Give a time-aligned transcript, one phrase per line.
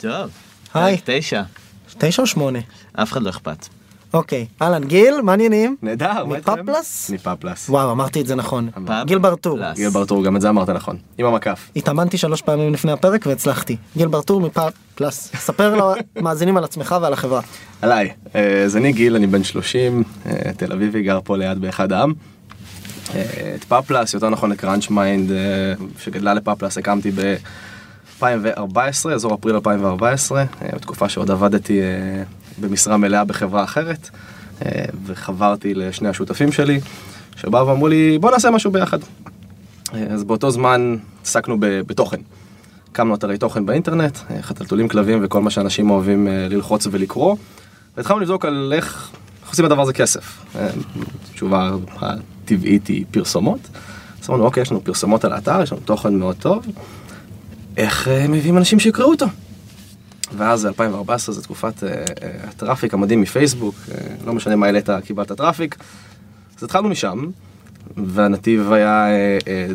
[0.00, 0.30] טוב.
[0.74, 0.96] היי.
[0.96, 1.42] פרק תשע.
[1.98, 2.58] תשע או שמונה?
[2.92, 3.68] אף אחד לא אכפת.
[4.14, 4.46] אוקיי.
[4.62, 5.76] אהלן, גיל, מה העניינים?
[5.82, 6.52] נהדר, מה איתכם?
[6.52, 7.10] מ PubPlus?
[7.10, 7.70] מ PubPlus.
[7.70, 8.70] וואו, אמרתי את זה נכון.
[9.04, 9.58] גיל בר-טור.
[9.74, 10.96] גיל בר-טור, גם את זה אמרת נכון.
[11.18, 11.70] עם המקף.
[11.76, 13.76] התאמנתי שלוש פעמים לפני הפרק והצלחתי.
[13.96, 15.32] גיל בר-טור מ PubPlus.
[15.36, 17.40] ספר למאזינים על עצמך ועל החברה.
[17.82, 21.92] עליי, אה, אז אני גיל, אני בן 30, אה, תל אביבי, גר פה ליד באחד
[21.92, 22.12] העם.
[23.14, 25.30] אה, את PubPlus, יותר נכון ל CrunchMind,
[25.98, 27.10] שגדלה לפאפלס, הקמתי
[28.24, 32.22] ב-2014, אזור אפריל 2014, אה, בתקופה שעוד עבדתי אה,
[32.60, 34.10] במשרה מלאה בחברה אחרת,
[34.64, 36.80] אה, וחברתי לשני השותפים שלי,
[37.36, 38.98] שבאו ואמרו לי, בוא נעשה משהו ביחד.
[40.10, 42.20] אז באותו זמן עסקנו בתוכן.
[42.90, 47.36] הקמנו אתרי תוכן באינטרנט, חתלתולים כלבים וכל מה שאנשים אוהבים ללחוץ ולקרוא.
[47.96, 49.10] והתחלנו לבדוק על איך
[49.50, 50.44] עושים לדבר הזה כסף.
[51.30, 53.60] התשובה הטבעית היא פרסומות.
[54.22, 56.66] אז אמרנו, אוקיי, יש לנו פרסומות על האתר, יש לנו תוכן מאוד טוב.
[57.80, 59.26] איך אה, מביאים אנשים שיקראו אותו?
[60.36, 63.74] ואז 2014 זו תקופת אה, אה, ה traffic המדהים מפייסבוק,
[64.26, 65.76] לא משנה מה העלית, קיבלת traffic.
[66.58, 67.26] אז התחלנו משם,
[67.96, 69.06] והנתיב היה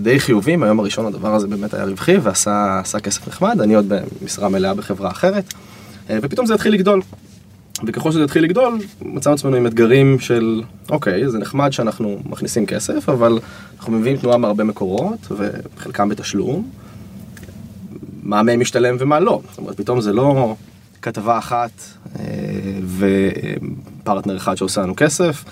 [0.02, 3.94] די חיובי, מהיום הראשון הדבר הזה באמת היה רווחי ועשה עשה כסף נחמד, אני עוד
[4.22, 5.54] במשרה מלאה בחברה אחרת,
[6.10, 7.02] ופתאום זה התחיל לגדול.
[7.88, 13.10] וככל שזה התחיל לגדול, מצאנו עצמנו עם אתגרים של, אוקיי, זה נחמד שאנחנו מכניסים כסף,
[13.10, 13.40] אבל
[13.78, 16.70] אנחנו מביאים תנועה מהרבה מקורות, וחלקם בתשלום.
[18.26, 19.42] מה מהם משתלם ומה לא.
[19.50, 20.56] זאת אומרת, פתאום זה לא
[21.02, 21.72] כתבה אחת
[22.20, 22.24] אה,
[24.04, 25.46] ופרטנר אחד שעושה לנו כסף,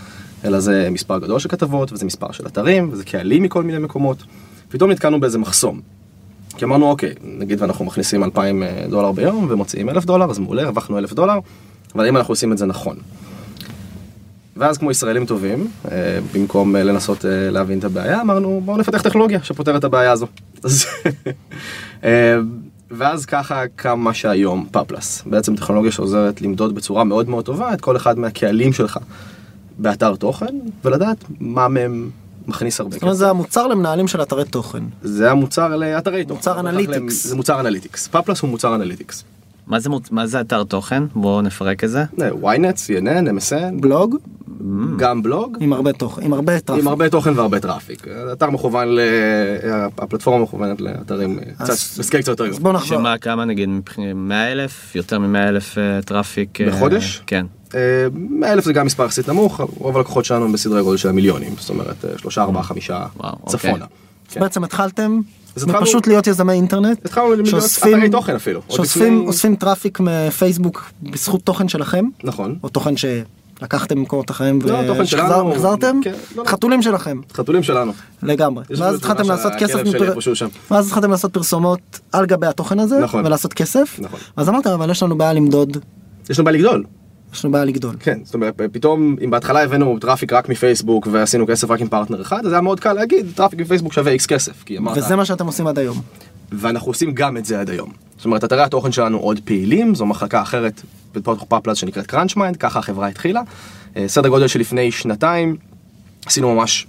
[0.45, 4.23] אלא זה מספר גדול של כתבות, וזה מספר של אתרים, וזה קהלים מכל מיני מקומות.
[4.69, 5.81] פתאום נתקענו באיזה מחסום.
[6.57, 10.97] כי אמרנו, אוקיי, נגיד ואנחנו מכניסים 2,000 דולר ביום ומוציאים 1,000 דולר, אז מעולה, הרווחנו
[10.97, 11.39] 1,000 דולר,
[11.95, 12.97] אבל האם אנחנו עושים את זה נכון?
[14.57, 19.01] ואז כמו ישראלים טובים, אה, במקום אה, לנסות אה, להבין את הבעיה, אמרנו בואו נפתח
[19.01, 20.27] טכנולוגיה שפותרת את הבעיה הזו.
[20.63, 20.85] אז,
[22.91, 27.81] ואז ככה קם מה שהיום פאפלס, בעצם טכנולוגיה שעוזרת למדוד בצורה מאוד מאוד טובה את
[27.81, 28.99] כל אחד מהקהלים שלך
[29.77, 32.09] באתר תוכן, ולדעת מה מהם
[32.47, 33.17] מכניס הרבה זאת אומרת.
[33.17, 34.83] זה המוצר למנהלים של אתרי תוכן.
[35.01, 36.35] זה המוצר לאתרי תוכן.
[36.35, 37.27] מוצר analytics.
[37.27, 38.07] זה מוצר analytics.
[38.07, 39.23] PubPlus הוא מוצר analytics.
[39.67, 41.03] מה זה, מוצ- מה זה אתר תוכן?
[41.15, 42.03] בואו נפרק את זה.
[42.21, 44.15] אה, ynet, CNN, MSN, בלוג
[44.97, 45.57] גם בלוג.
[45.59, 46.81] עם הרבה תוכן, עם הרבה traffic.
[46.83, 48.07] עם הרבה תוכן והרבה traffic.
[48.31, 48.99] אתר מכוון, ל...
[49.97, 52.63] הפלטפורמה מכוונת לאתרים אה, אז- קצת, ב scale קצת יותר אז גדול.
[52.63, 52.97] בוא נחזור.
[52.99, 53.69] שמה, כמה נגיד,
[54.15, 54.95] 100 אלף?
[54.95, 55.75] יותר מ-100 אלף
[56.05, 56.61] traffic?
[56.61, 57.21] אה, בחודש?
[57.27, 57.45] כן.
[58.13, 61.53] 100 אלף זה גם מספר יחסית נמוך, רוב הלקוחות שלנו הם בסדרי גודל של המיליונים,
[61.59, 63.59] זאת אומרת אה, שלושה, ארבעה, חמישה וואו, אוקיי.
[63.59, 63.85] צפונה.
[64.31, 65.42] אז בעצם התחלתם אז
[65.81, 67.05] פשוט להיות יזמי אינטרנט.
[67.05, 68.61] התחלנו להיות שאוספים- אתרי תוכן אפילו.
[68.69, 72.55] שאוספים traffic מפייסבוק בזכות תוכן שלכם, נכון.
[72.63, 74.73] או תוכן שלקחתם ממקומות אחרים לא.
[75.47, 75.99] והחזרתם?
[76.03, 76.49] כן, לא, לא.
[76.49, 77.91] חתולים שלכם, חתולים שלנו.
[78.23, 78.63] לגמרי.
[78.77, 79.79] ואז התחלתם לעשות כסף.
[80.71, 81.79] ואז התחלתם לעשות פרסומות
[82.11, 83.25] על גבי התוכן הזה, נכון.
[83.25, 84.19] ולעשות כסף, נכון.
[84.37, 85.77] אז אמרתם אבל יש לנו בעיה למדוד,
[86.29, 86.83] יש לנו בעיה לגדול.
[87.33, 87.95] יש לנו בעיה לגדול.
[87.99, 92.21] כן, זאת אומרת, פתאום, אם בהתחלה הבאנו traffic רק מפייסבוק ועשינו כסף רק עם פרטנר
[92.21, 94.63] אחד, אז היה מאוד קל להגיד, traffic מפייסבוק שווה איקס כסף.
[94.63, 96.01] כי אמרת, וזה מה שאתם עושים עד היום.
[96.51, 97.91] ואנחנו עושים גם את זה עד היום.
[98.17, 100.81] זאת אומרת, אתרי התוכן שלנו עוד פעילים, זו מחלקה אחרת
[101.13, 103.41] בתוך PubPlus שנקראת CrunchMind, ככה החברה התחילה.
[103.97, 105.55] אה, סדר גודל של לפני שנתיים,
[106.25, 106.87] עשינו ממש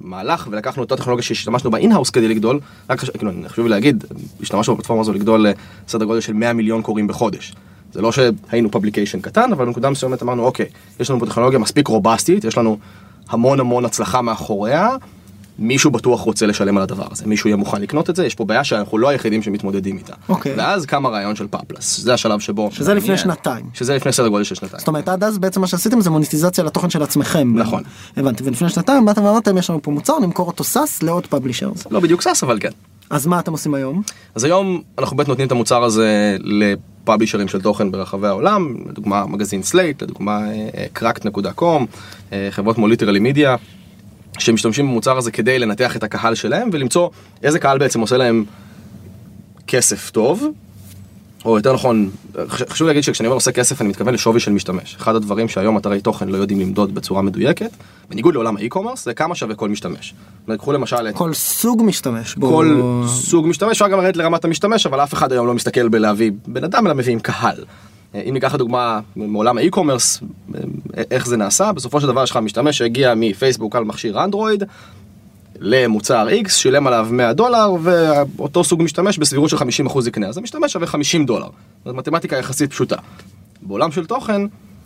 [0.00, 3.70] מהלך ולקחנו את אותה טכנולוגיה שהשתמשנו בה in-house כדי לגדול, רק חשוב, כאילו, חשוב לי
[3.70, 4.04] להגיד,
[4.40, 5.46] השתמשנו בפלטפורמה הזו לגדול
[5.86, 7.54] לסדר גודל של 100 מיליון קוראים בחודש.
[7.96, 10.66] זה לא שהיינו publication קטן, אבל בנקודה מסוימת אמרנו, אוקיי,
[11.00, 12.78] יש לנו פה טכנולוגיה מספיק רובסטית, יש לנו
[13.28, 14.88] המון המון הצלחה מאחוריה,
[15.58, 18.44] מישהו בטוח רוצה לשלם על הדבר הזה, מישהו יהיה מוכן לקנות את זה, יש פה
[18.44, 20.14] בעיה שאנחנו לא היחידים שמתמודדים איתה.
[20.28, 20.54] אוקיי.
[20.56, 22.68] ואז קם הרעיון של PubPlus, זה השלב שבו...
[22.72, 23.18] שזה לפני מעניין.
[23.18, 23.66] שנתיים.
[23.74, 24.78] שזה לפני סדר גודל של שנתיים.
[24.78, 27.58] זאת אומרת עד אז בעצם מה שעשיתם זה מוניטיזציה לתוכן של עצמכם.
[27.58, 27.82] נכון.
[28.16, 31.86] הבנתי, ולפני שנתיים באתם ואמרתם יש לנו פה מוצר נמכור אותו SaaS לעוד publishers.
[31.90, 32.70] לא בדיוק SaaS, אבל כן.
[33.10, 34.02] אז מה אתם עושים היום?
[34.34, 36.36] אז היום אנחנו באמת נותנים את המוצר הזה
[37.06, 41.84] לפאבלישרים של תוכן ברחבי העולם, לדוגמה מגזין Slate, לדוגמה אה, cracked.com,
[42.32, 43.56] אה, חברות כמו Literally Media,
[44.38, 47.08] שמשתמשים במוצר הזה כדי לנתח את הקהל שלהם ולמצוא
[47.42, 48.44] איזה קהל בעצם עושה להם
[49.66, 50.46] כסף טוב,
[51.46, 52.10] או יותר נכון,
[52.48, 54.96] חש- חשוב להגיד שכשאני אומר עושה כסף אני מתכוון לשווי של משתמש.
[55.00, 57.70] אחד הדברים שהיום אתרי תוכן לא יודעים למדוד בצורה מדויקת,
[58.10, 60.14] בניגוד לעולם ה e-commerce, זה כמה שווה כל משתמש.
[60.58, 62.48] קחו למשל את כל סוג משתמש בו.
[62.48, 66.30] כל סוג משתמש, אפשר גם לרדת לרמת המשתמש, אבל אף אחד היום לא מסתכל בלהביא
[66.46, 67.64] בן אדם, אלא מביאים קהל.
[68.14, 70.20] אה, אם ניקח לדוגמה מעולם האי-קומרס,
[70.54, 70.60] אה,
[71.10, 74.64] איך זה נעשה, בסופו של דבר יש לך משתמש שהגיע מפייסבוק על מכשיר אנדרואיד
[75.60, 80.72] למוצר X, שילם עליו 100 דולר, ואותו סוג משתמש בסבירות של 50% יקנה, אז המשתמש
[80.72, 81.48] שווה 50 דולר.
[81.84, 82.96] זאת מתמטיקה יחסית פשוטה.
[83.62, 84.42] בעולם של תוכן,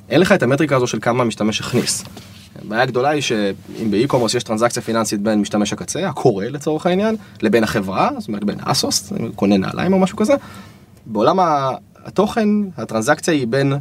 [0.09, 2.05] אין לך את המטריקה הזו של כמה המשתמש הכניס.
[2.63, 7.65] הבעיה הגדולה היא שאם באי-קומרס יש טרנזקציה פיננסית בין משתמש הקצה, הקורא לצורך העניין, לבין
[7.65, 10.35] החברה, זאת אומרת בין אסוס, קונה נעליים או משהו כזה,
[11.07, 11.39] בעולם
[12.05, 13.73] התוכן, הטרנזקציה היא בין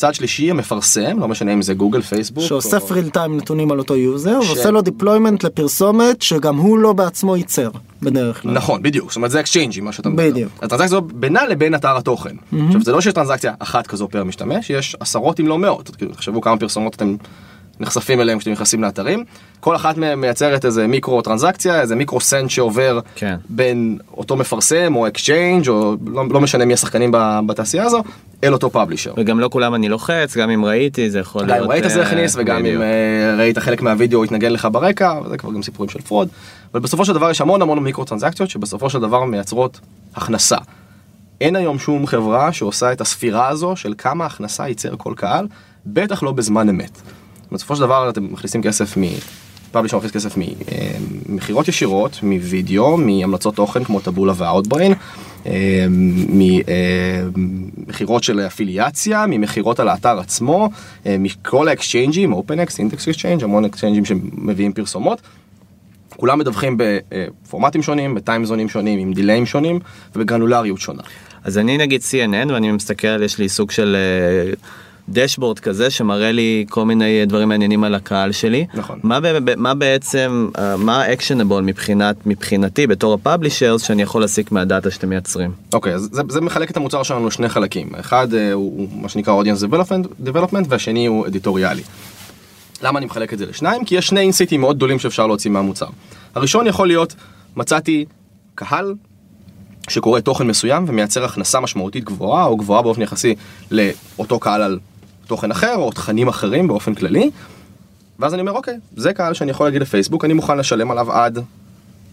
[0.00, 2.44] צד שלישי המפרסם, לא משנה אם זה גוגל, פייסבוק.
[2.44, 6.78] שאוסף או- real time נתונים על אותו יוזר, ש- ועושה לו deployment לפרסומת שגם הוא
[6.78, 7.70] לא בעצמו ייצר,
[8.02, 8.52] בדרך כלל.
[8.52, 10.30] נכון, בדיוק, זאת אומרת זה אקשיינג'ים, מה שאתה מדבר.
[10.30, 10.52] בדיוק.
[10.56, 12.34] הטרנזקציה הזו בינה לבין אתר התוכן.
[12.66, 16.12] עכשיו זה לא שיש טרנזקציה אחת כזו פר משתמש, יש עשרות אם לא מאות, כאילו
[16.12, 17.16] תחשבו כמה פרסומות אתם
[17.80, 19.24] נחשפים אליהם כשאתם נכנסים לאתרים,
[19.60, 23.36] כל אחת מהן מייצרת איזה מיקרו טרנזקציה, איזה מיקרו סנט שעובר כן.
[23.48, 28.02] בין אותו מפרסם או exchange או לא, לא משנה מי השחקנים ב- בתעשייה הזו,
[28.44, 29.12] אל אותו publisher.
[29.16, 31.64] וגם לא כולם אני לוחץ, גם אם ראיתי זה יכול גם להיות...
[31.64, 32.82] אם ראית זה אה, הכניס וגם אם.
[32.82, 36.28] אה, ראית חלק מהווידאו התנגן לך ברקע, וזה כבר גם סיפורים של fraud.
[36.72, 39.80] אבל בסופו של דבר יש המון המון מיקרו טרנזקציות שבסופו של דבר מייצרות
[40.16, 40.56] הכנסה.
[41.40, 45.46] אין היום שום חברה שעושה את הספירה הזו של כמה הכנסה ייצר כל קהל,
[45.86, 47.00] בטח לא בזמן אמת.
[47.52, 49.02] בסופו של דבר אתם מכניסים כסף מ...
[49.72, 50.34] publisher מכניס כסף
[51.28, 54.94] ממכירות ישירות, מווידאו, מהמלצות תוכן כמו טבולה והאוטבריין,
[56.28, 60.70] ממכירות של אפיליאציה, ממכירות על האתר עצמו,
[61.06, 65.20] אה, מכל האקשיינג'ים, OpenX, Index Exchange, המון אקשיינג'ים שמביאים פרסומות.
[66.16, 69.78] כולם מדווחים בפורמטים שונים, בטיימזונים שונים, עם דיליים שונים
[70.16, 71.02] ובגרנולריות שונה.
[71.44, 74.52] אז אני נגיד CNN ואני מסתכל, יש לי סוג של אה,
[75.10, 78.66] dashboard כזה שמראה לי כל מיני דברים מעניינים על הקהל שלי.
[78.74, 79.00] נכון.
[79.02, 79.18] מה,
[79.56, 84.90] מה בעצם, אה, מה ה actionable מבחינת, מבחינתי בתור ה publishers שאני יכול להסיק מהדאטה
[84.90, 85.50] שאתם מייצרים?
[85.72, 87.88] אוקיי, אז זה, זה מחלק את המוצר שלנו לשני חלקים.
[88.00, 91.82] אחד אה, הוא, הוא מה שנקרא audience development, development והשני הוא אדיטוריאלי.
[92.82, 93.84] למה אני מחלק את זה לשניים?
[93.84, 95.86] כי יש שני אינסייטים מאוד גדולים שאפשר להוציא מהמוצר.
[96.34, 97.14] הראשון יכול להיות,
[97.56, 98.04] מצאתי
[98.54, 98.94] קהל
[99.88, 103.34] שקורא תוכן מסוים ומייצר הכנסה משמעותית גבוהה או גבוהה באופן יחסי
[103.70, 104.78] לאותו קהל על
[105.30, 107.30] תוכן אחר או תכנים אחרים באופן כללי.
[108.18, 111.38] ואז אני אומר אוקיי, זה קהל שאני יכול להגיד לפייסבוק, אני מוכן לשלם עליו עד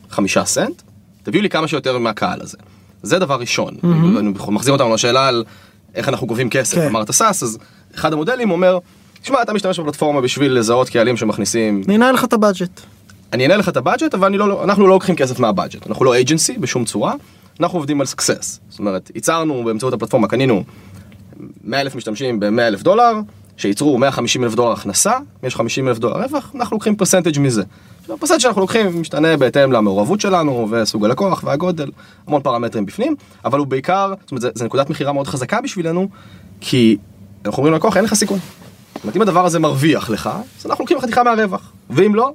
[0.10, 0.82] חמישה סנט,
[1.24, 2.58] תביאו לי כמה שיותר מהקהל הזה.
[3.04, 3.76] זה דבר ראשון.
[4.20, 5.44] אני מחזיר אותנו לשאלה על
[5.96, 6.78] איך אנחנו גובים כסף.
[6.78, 6.86] כן.
[6.86, 7.58] אמרת SaaS, אז
[7.96, 8.80] אחד המודלים אומר,
[9.22, 12.82] תשמע, אתה משתמש בפלטפורמה בשביל לזהות קהלים שמכניסים אני אנהל לך את ה budget.
[13.34, 15.88] אני אנהל לך את ה budget, אבל לא, אנחנו לא לוקחים כסף מה budget.
[15.88, 17.14] אנחנו לא agency בשום צורה,
[17.60, 18.60] אנחנו עובדים על סקסס.
[18.70, 20.64] זאת אומרת, ייצרנו באמצעות הפלטפורמה, קנינו
[21.64, 23.14] 100 אלף משתמשים ב-100 אלף דולר,
[23.58, 25.14] שייצרו 150 אלף דולר הכנסה,
[25.44, 27.64] יש 50 אלף דולר רווח, אנחנו לוקחים percentage מזה.
[28.10, 31.92] ה percentage שאנחנו לוקחים משתנה בהתאם למעורבות שלנו, וסוג הלקוח, והגודל,
[32.28, 36.10] המון פרמטרים בפנים, אבל הוא בעיקר, זאת אומרת, זה נקודת מכירה מאוד חזקה בשבילנו,
[36.62, 36.98] כי
[37.46, 38.40] אנחנו אומרים ללקוח, אין לך סיכון.
[38.96, 40.30] זאת אומרת, אם הדבר הזה מרוויח לך,
[40.60, 42.32] אז אנחנו לוקחים חתיכה מהרווח, ואם לא,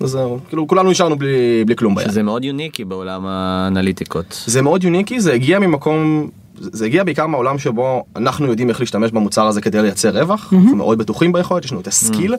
[0.00, 2.08] אז זהו, כאילו כולנו נשארנו בלי, בלי כלום ביד.
[2.08, 4.42] שזה מאוד יוניקי בעולם האנליטיקות.
[4.46, 6.30] זה מאוד יוניקי, זה הגיע ממקום,
[6.72, 10.76] זה הגיע בעיקר מהעולם שבו אנחנו יודעים איך להשתמש במוצר הזה כדי לייצר רווח, אנחנו
[10.76, 12.34] מאוד בטוחים ביכולת, יש לנו את ה skill,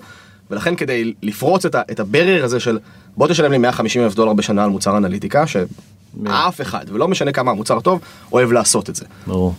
[0.52, 2.80] ולכן כדי לפרוץ את, ה, את הברר הזה של
[3.18, 7.52] בוא תשלם לי 150 אלף דולר בשנה על מוצר אנליטיקה, שאף אחד, ולא משנה כמה
[7.52, 8.00] המוצר טוב,
[8.32, 9.06] אוהב לעשות את זה.
[9.28, 9.54] ברור.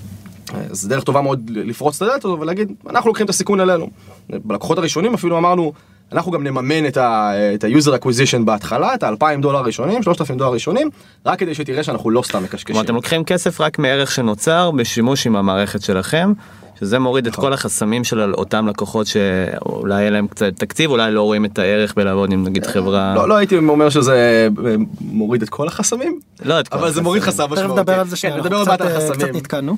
[0.71, 3.91] זה דרך טובה מאוד לפרוץ את הדלת הזו ולהגיד, אנחנו לוקחים את הסיכון עלינו.
[4.31, 5.73] בלקוחות הראשונים אפילו אמרנו,
[6.15, 10.91] אנחנו גם נממן את ה-user acquisition בהתחלה, את ה-2,000 דולר הראשונים, 3,000 דולר ראשונים,
[11.27, 12.67] רק כדי שתראה שאנחנו לא סתם מקשקשים.
[12.75, 16.33] כלומר אתם לוקחים כסף רק מערך שנוצר בשימוש עם המערכת שלכם.
[16.81, 21.23] שזה מוריד את כל החסמים של אותם לקוחות שאולי יהיה להם קצת תקציב אולי לא
[21.23, 25.49] רואים את הערך בלעבוד עם נגיד חברה לא, לא הייתי אומר שזה אה, מוריד את
[25.49, 27.81] כל החסמים, לא את כל אבל זה מוריד חסם תכף משמעותי.
[27.81, 29.13] נדבר על זה כן, שנייה, קצת, אה, החסמים.
[29.27, 29.77] קצת נתקענו.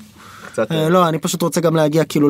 [0.70, 2.28] אה, לא, אני פשוט רוצה גם להגיע כאילו.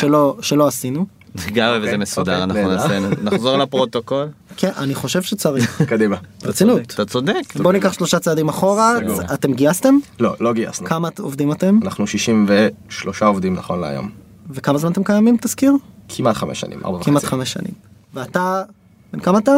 [0.00, 1.06] שלא- שלא עשינו.
[1.52, 2.74] גם וזה אוקיי, מסודר אוקיי, אנחנו.
[2.74, 5.82] נעשה נחזור לפרוטוקול כן, אני חושב שצריך.
[5.92, 6.16] קדימה.
[6.42, 6.80] ברצינות.
[6.94, 8.94] אתה צודק בוא ניקח שלושה צעדים אחורה.
[9.34, 9.98] אתם גייסתם?
[10.20, 10.86] לא, לא גייסנו.
[10.86, 11.78] כמה עובדים אתם?
[11.82, 14.10] אנחנו 63 עובדים נכון להיום.
[14.50, 15.72] וכמה זמן אתם קיימים תזכיר?
[16.08, 17.10] כמעט חמש שנים, ארבע וחצי.
[17.10, 17.74] כמעט חמש שנים.
[18.14, 18.62] ואתה,
[19.12, 19.52] בן כמה אתה?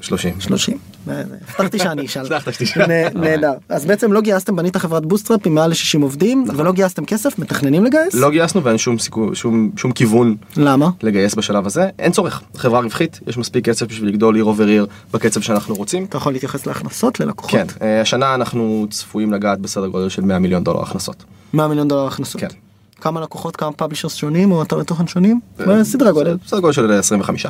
[0.00, 0.40] 30.
[0.40, 0.78] 30.
[1.08, 2.22] אה, הבטחתי שאני אשאל.
[2.26, 2.86] הבטחת שתשאל.
[2.86, 3.52] נ- נהדר.
[3.68, 7.84] אז בעצם לא גייסתם, בנית חברת bootstrap עם מעל ל-60 עובדים, ולא גייסתם כסף, מתכננים
[7.84, 8.14] לגייס?
[8.14, 10.90] לא גייסנו ואין שום סיכוי, שום, כיוון למה?
[11.02, 11.88] לגייס בשלב הזה.
[11.98, 16.04] אין צורך, חברה רווחית, יש מספיק כסף בשביל לגדול year over year בקצב שאנחנו רוצים.
[16.04, 17.50] אתה יכול להתייחס להכנסות ללקוחות?
[17.52, 21.24] כן, אה, השנה אנחנו צפויים לגעת בסדר גודל של 100 מיליון דולר הכנסות.
[21.52, 22.40] 100 מיליון דולר הכנסות.
[22.40, 22.46] כן.
[23.00, 25.40] כמה לקוחות, כמה publishers שונים או אתרי תוכן שונים?
[25.82, 26.36] סדרי גודל.
[26.46, 27.46] בסדר גודל של 25.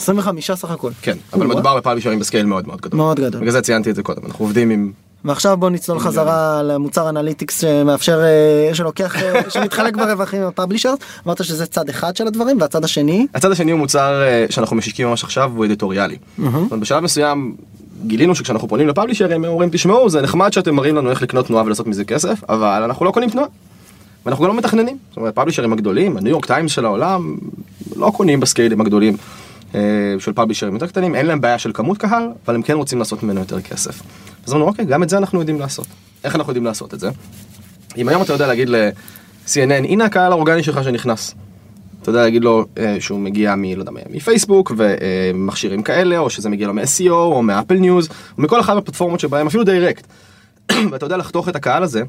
[0.00, 0.90] 25 סך הכל.
[1.02, 1.46] כן, אבל.
[1.46, 2.96] מדובר בפאבלישרים ב scale מאוד מאוד גדול.
[2.96, 3.40] מאוד גדול.
[3.40, 4.92] בגלל זה ציינתי את זה קודם, אנחנו עובדים עם...
[5.24, 10.98] ועכשיו בוא נצלול חזרה למוצר analytics שמאפשר, אה, שלוקח, אה, שמתחלק ברווחים עם ה publishers.
[11.26, 13.26] אמרת שזה צד אחד של הדברים, והצד השני?
[13.34, 16.16] הצד השני הוא מוצר אה, שאנחנו משיקים ממש עכשיו, הוא אדיטוריאלי.
[16.80, 17.54] בשלב מסוים
[18.06, 21.64] גילינו שכשאנחנו פונים לפאבלישרים הם אומרים תשמעו זה נחמד שאתם מראים לנו איך לקנות תנועה
[21.64, 23.48] ולעשות מזה כסף אבל אנחנו לא קונים תנועה.
[24.26, 24.98] ואנחנו גם לא מתכננים.
[25.08, 27.36] זאת אומרת פאבלישרים הגדולים, הניו יורק טיימס של העולם,
[27.96, 29.16] לא קונים בסקיילים הגדולים
[30.18, 33.22] של פאבלישרים יותר קטנים, אין להם בעיה של כמות קהל, אבל הם כן רוצים לעשות
[33.22, 34.02] ממנו יותר כסף.
[34.46, 35.86] אז אמרנו אוקיי, גם את זה אנחנו יודעים לעשות.
[36.24, 37.10] איך אנחנו יודעים לעשות את זה?
[37.96, 41.34] אם היום אתה יודע להגיד ל-CNN, הנה הקהל האורגני שלך שנכנס.
[42.02, 43.64] אתה יודע להגיד לו אה, שהוא מגיע מ...
[43.64, 48.42] לא יודע, מפייסבוק ומכשירים כאלה, או שזה מגיע לו מ-SEO, או מ Apple News, או
[48.42, 50.06] מכל אחת מהפלטפורמות שבהם, אפילו direct.
[50.90, 52.02] ואתה יודע לחתוך את הקהל הזה,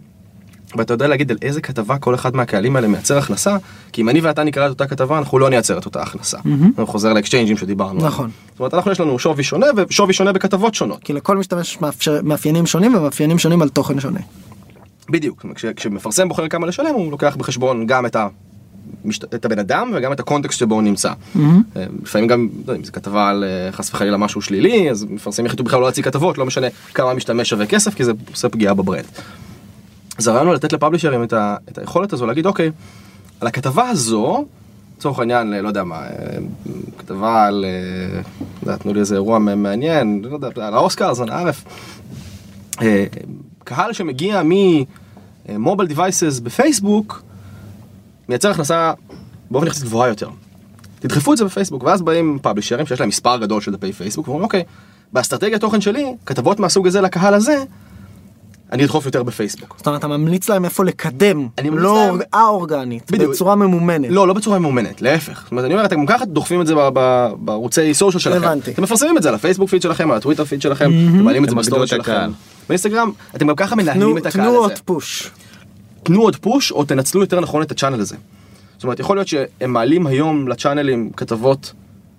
[0.75, 3.57] ואתה יודע להגיד על איזה כתבה כל אחד מהקהלים האלה מייצר הכנסה,
[3.91, 6.37] כי אם אני ואתה נקרא את אותה כתבה, אנחנו לא נייצר את אותה הכנסה.
[6.77, 8.05] אני חוזר לאקסצ'יינג'ים שדיברנו.
[8.05, 8.29] נכון.
[8.51, 11.03] זאת אומרת, אנחנו יש לנו שווי שונה ושווי שונה בכתבות שונות.
[11.03, 14.19] כי לכל משתמש יש מאפיינים שונים ומאפיינים שונים על תוכן שונה.
[15.09, 18.27] בדיוק, כש, כשמפרסם בוחר כמה לשלם, הוא לוקח בחשבון גם את, ה,
[19.05, 21.13] משת, את הבן אדם וגם את הקונטקסט שבו הוא נמצא.
[21.75, 25.05] אה, לפעמים גם, לא יודע, אם זו כתבה על אה, חס וחלילה משהו שלילי, אז
[25.09, 28.49] מפרסמים יחליטו בכלל לא להציג כתבות, לא משנה כמה משתמש שווה כסף, כי זה עושה
[28.49, 29.05] פגיעה בברנד.
[30.17, 32.71] אז הרעיון הוא לתת לפאבלישרים את, ה, את היכולת הזו להגיד, אוקיי,
[33.39, 34.45] על הכתבה הזו,
[34.97, 36.09] לצורך העניין, לא יודע מה, אה,
[36.97, 38.21] כתבה על, אה,
[38.63, 41.23] לא יודע, תנו לי איזה אירוע מעניין, לא יודע, על האוסקר, זה.
[42.81, 43.05] אה,
[43.63, 47.23] קהל שמגיע מ mobile devices בפייסבוק,
[48.29, 48.93] מייצר הכנסה
[49.51, 50.29] באופן יחסית גבוהה יותר.
[50.99, 54.43] תדחפו את זה בפייסבוק, ואז באים פאבלישרים שיש להם מספר גדול של דפי פייסבוק, ואומרים
[54.43, 54.63] אוקיי,
[55.13, 57.63] באסטרטגיית תוכן שלי, כתבות מהסוג הזה לקהל הזה,
[58.71, 59.73] אני אדחוף יותר בפייסבוק.
[59.77, 63.31] זאת אומרת, אתה ממליץ להם איפה לקדם, אני ממליץ לא א-אורגנית, בדיוק.
[63.31, 64.11] בצורה ממומנת.
[64.11, 65.41] לא, לא בצורה ממומנת, להפך.
[65.43, 66.75] זאת אומרת, אני אומר, אתם גם ככה דוחפים את זה
[67.39, 68.37] בערוצי social שלכם.
[68.37, 68.71] הבנתי.
[68.71, 71.49] אתם מפרסמים את זה על הפייסבוק פיד שלכם, על הטוויטר פיד שלכם, אתם מעלים את
[71.49, 72.11] זה ב story את שלכם.
[72.11, 72.31] הקהל.
[72.69, 74.57] באינסטגרם, אתם גם ככה מנהלים תנו את הקהל תנו הזה.
[74.57, 75.31] עוד פוש.
[76.03, 78.15] תנו עוד פוש או תנצלו יותר נכון את הצ'אנל הזה.
[78.75, 81.73] זאת אומרת, יכול להיות שהם מעלים היום לצ'אנלים כתבות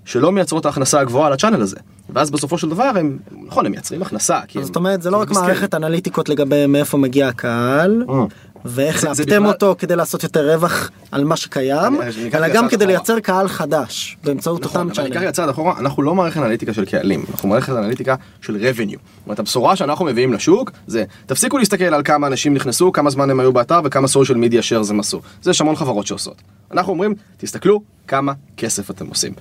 [0.05, 1.77] שלא מייצרות ההכנסה הגבוהה לצ'אנל הזה.
[2.11, 4.41] ואז בסופו של דבר הם, נכון, הם מייצרים הכנסה.
[4.49, 5.31] כי זאת אומרת, זה לא רק.
[5.31, 8.13] מערכת אנליטיקות לגבי מאיפה מגיע הקהל, Mm.
[8.65, 11.97] ואיך לאפטם אותו כדי לעשות יותר רווח על מה שקיים,
[12.35, 12.87] אלא גם כדי.
[12.87, 15.29] לייצר קהל חדש באמצעות נכון, אותם אבל אני אקח צ'אנלים.
[15.29, 18.91] את צעד אחורה, אנחנו לא מערכת אנליטיקה של קהלים, אנחנו מערכת אנליטיקה של revenue.
[18.91, 23.31] זאת אומרת, הבשורה שאנחנו מביאים לשוק זה, תפסיקו להסתכל על כמה אנשים נכנסו, כמה זמן
[23.31, 25.21] הם היו באתר וכמה social media shares הם עשו.
[25.43, 26.43] זה יש המון חברות שעושות.
[26.73, 29.33] אנחנו אומרים, תסתכלו כמה כסף אתם עושים.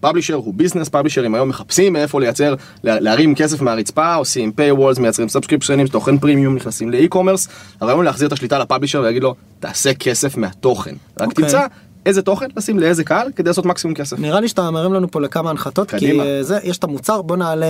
[0.00, 5.28] פאבלישר הוא ביזנס, פאבלישרים היום מחפשים מאיפה לייצר, לה- להרים כסף מהרצפה, עושים paywalls, מייצרים
[5.28, 7.48] סאבסקריפשנים, תוכן פרימיום, נכנסים לאי-קומרס.
[7.80, 10.94] הרעיון להחזיר את השליטה לפאבלישר ולהגיד לו, תעשה כסף מהתוכן.
[11.20, 11.44] רק אוקיי.
[11.44, 11.66] תמצא
[12.06, 14.18] איזה תוכן לשים לאיזה קהל כדי לעשות מקסימום כסף.
[14.18, 16.24] נראה לי שאתה מרים לנו פה לכמה הנחתות, כי קדימה.
[16.24, 17.66] אה, זה, יש את המוצר, בוא נעלה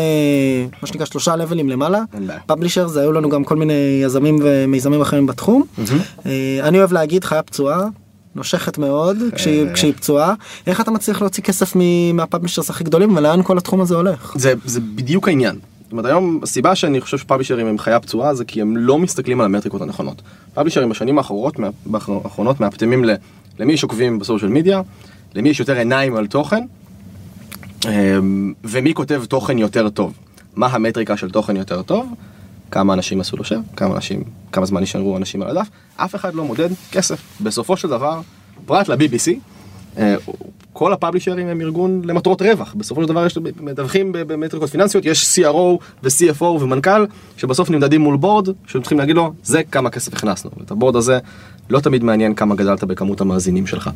[0.83, 2.03] מה שנקרא שלושה לבלים למעלה.
[2.47, 3.73] פאבלישר זה היו לנו גם כל מיני
[4.05, 5.63] יזמים ומיזמים אחרים בתחום.
[6.27, 7.87] אה, אני אוהב להגיד חיה פצועה.
[8.35, 9.73] נושכת מאוד כשהיא, אה.
[9.73, 10.35] כשהיא פצועה
[10.67, 11.73] איך אתה מצליח להוציא כסף
[12.15, 14.33] מהפאבלישרס הכי גדולים ולאן כל התחום הזה הולך.
[14.37, 15.59] זה, זה בדיוק העניין.
[15.83, 19.41] זאת אומרת היום הסיבה שאני חושב שפאבלישרים הם חיה פצועה זה כי הם לא מסתכלים
[19.41, 20.23] על המטריקות הנכונות.
[20.55, 21.69] פאבלישרים בשנים האחרונות, מה-
[22.25, 23.05] האחרונות מאפטמים
[23.59, 24.83] למי יש עוקבים בסושיאל מדיה,
[25.35, 26.65] למי יש יותר עיניים על תוכן,
[27.89, 30.13] אמ, ומי כותב תוכן יותר טוב.
[30.57, 32.07] מה המטריקה של תוכן יותר טוב?
[32.75, 36.35] כמה אנשים עשו לו שם, כמה אנשים, כמה זמן נשארו אנשים על הדף, אף אחד
[36.35, 37.21] לא מודד כסף.
[37.41, 38.21] בסופו של דבר,
[38.67, 39.33] פרט ל-BBC,
[39.99, 40.15] אה,
[40.73, 42.75] כל הפאבלישרים הם ארגון למטרות רווח.
[42.75, 48.49] בסופו של דבר יש מדווחים במטריקות פיננסיות, יש CRO ו-CFO ומנכ"ל, שבסוף נמדדים מול בורד,
[48.67, 50.51] שצריכים להגיד לו, זה כמה כסף הכנסנו.
[50.57, 51.19] ואת הבורד הזה
[51.71, 53.91] לא תמיד מעניין כמה גדלת בכמות המאזינים שלך.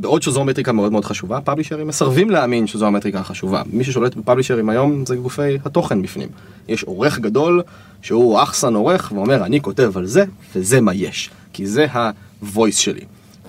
[0.00, 3.62] בעוד שזו מטריקה מאוד מאוד חשובה, פאבלישרים מסרבים להאמין שזו המטריקה החשובה.
[3.72, 6.28] מי ששולט בפאבלישרים היום זה גופי התוכן בפנים.
[6.68, 7.62] יש עורך גדול
[8.02, 10.24] שהוא אחסן עורך ואומר אני כותב על זה
[10.54, 11.30] וזה מה יש.
[11.52, 13.04] כי זה ה-voice שלי.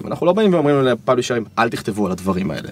[0.05, 2.69] אנחנו לא באים ואומרים לפאבלישרים אל תכתבו על הדברים האלה.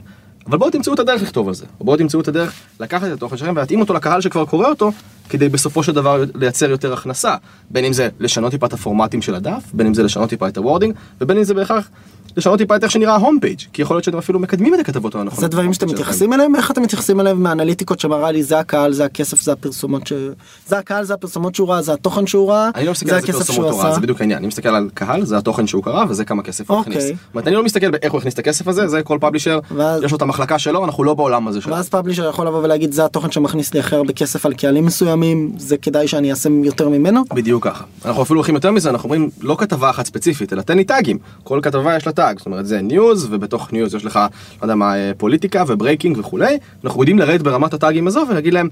[0.48, 1.66] אבל בואו תמצאו את הדרך לכתוב על זה.
[1.80, 4.92] או בואו תמצאו את הדרך לקחת את התוכן שלכם ולהתאים אותו לקהל שכבר קורא אותו,
[5.30, 7.36] כדי בסופו של דבר לייצר יותר הכנסה.
[7.70, 10.58] בין אם זה לשנות טיפה את הפורמטים של הדף, בין אם זה לשנות טיפה את
[10.58, 11.90] ה wording, ובין אם זה בהכרח
[12.38, 14.80] לשנות טיפה את איך שנראה ה home page כי יכול להיות שאתם אפילו מקדמים את
[14.80, 15.40] הכתבות הנכונות.
[15.40, 19.06] זה דברים שאתם מתייחסים אליהם איך אתם מתייחסים אליהם מהאנליטיקות שמראה לי זה הקהל זה
[19.06, 20.14] הכסף זה הפרסומות ש...
[20.68, 23.22] זה הקהל זה הפרסומות שהוא ראה זה התוכן שהוא ראה אני לא מסתכל זה על
[23.22, 23.94] זה הכסף פרסומות שהוא עשה.
[23.94, 26.78] זה בדיוק העניין, אני מסתכל על קהל, זה התוכן שהוא קרא וזה כמה כסף הוא
[26.78, 26.94] אוקיי.
[26.94, 27.06] הכניס.
[27.08, 29.60] זאת אומרת, אני לא מסתכל באיך הוא הכניס את הכסף הזה, זה כל publisher,
[30.04, 31.74] יש לו את המחלקה שלו, אנחנו לא בעולם הזה שלו.
[31.74, 35.52] ואז publisher יכול לבוא ולהגיד זה התוכן שמכניס לי הכי הרבה כסף על קהלים מסוימים
[35.58, 37.24] זה כדאי שאני אעשה יותר ממנו.
[37.34, 37.84] בדיוק ככה.
[38.06, 41.18] אנחנו אפילו הולכים יותר מזה, אנחנו אומרים לא כתבה אחת ספציפית, אלא תן לי טאגים.
[41.44, 44.16] כל כתבה יש לה tag, זאת אומרת זה news, ובתוך news יש לך,
[44.62, 46.58] לא יודע מה, אה, פוליטיקה ו breaking וכולי.
[46.84, 48.70] אנחנו יודעים לרדת ברמת הטאגים הזו ולהגיד להם,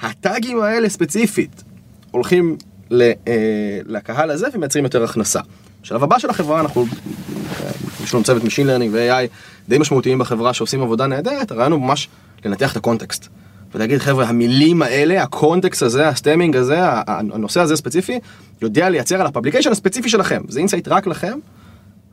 [0.00, 1.62] הטאגים האלה ספציפית
[2.10, 2.56] הולכים
[2.90, 5.40] ל, אה, לקהל הזה ומייצרים יותר הכנסה.
[5.82, 7.70] בשלב הבא של החברה אנחנו, אה,
[8.04, 9.28] יש לנו צוות Machine Learning ו-AI
[9.68, 12.08] די משמעותיים בחברה שעושים עבודה נהדרת, הרעיון הוא ממש
[12.44, 13.28] לנתח את ה context.
[13.74, 18.18] ולהגיד חבר'ה המילים האלה ה context הזה ה stemming הזה הנושא הזה ספציפי
[18.62, 21.38] יודע לייצר על ה publication הספציפי שלכם זה insight רק לכם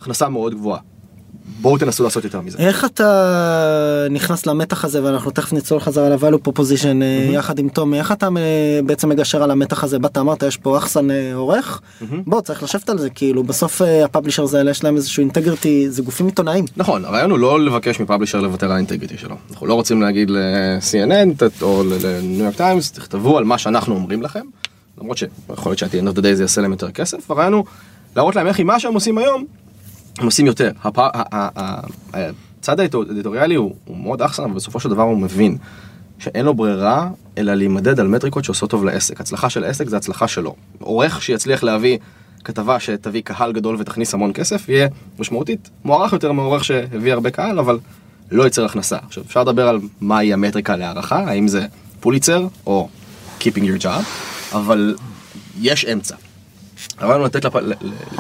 [0.02, 0.80] הכנסה מאוד גבוהה.
[1.62, 2.58] בואו תנסו לעשות יותר מזה.
[2.58, 8.00] איך אתה נכנס למתח הזה ואנחנו תכף נצלול חזרה ל-value proposition אה, יחד עם תומי
[8.00, 11.82] איך אתה אה, בעצם מגשר על המתח הזה באת אמרת יש פה עקשן אה, עורך
[12.26, 16.02] בוא צריך לשבת על זה כאילו בסוף ה publishers האלה יש להם איזשהו integrity זה
[16.02, 19.36] גופים עיתונאיים נכון, הרעיון הוא לא לבקש מ publisher לוותר על ה integrity שלו.
[19.52, 24.46] אנחנו לא רוצים להגיד ל-CNN או לניו יורק טיימס, תכתבו על מה שאנחנו אומרים לכם,
[25.02, 27.54] למרות שיכול להיות ש at end of the day זה יעשה להם יותר כסף, הרעיון
[27.54, 27.66] הוא
[28.16, 29.46] להראות להם איך עם מה שהם עושים היום,
[30.18, 30.72] הם עושים יותר.
[32.60, 35.58] הצד האדיטוריאלי הוא, מאוד עקשן, אבל בסופו של דבר הוא מבין
[36.20, 39.22] שאין לו ברירה אלא להימדד על מטריקות שעושות טוב לעסק.
[39.22, 40.56] הצלחה של עסק זה הצלחה שלו.
[40.80, 41.98] עורך שיצליח להביא
[42.44, 44.88] כתבה שתביא קהל גדול ותכניס המון כסף, יהיה
[45.20, 47.80] משמעותית מוערך יותר מעורך שהביא הרבה קהל, אבל
[48.32, 48.98] לא ייצר הכנסה.
[49.08, 51.66] עכשיו, אפשר לדבר על מהי המטריקה להערכה, האם זה
[52.00, 52.90] פוליצר או
[53.40, 54.04] Keeping your job,
[54.54, 54.96] אבל
[55.60, 56.16] יש אמצע.
[57.02, 57.54] הרעיון לתת לפ...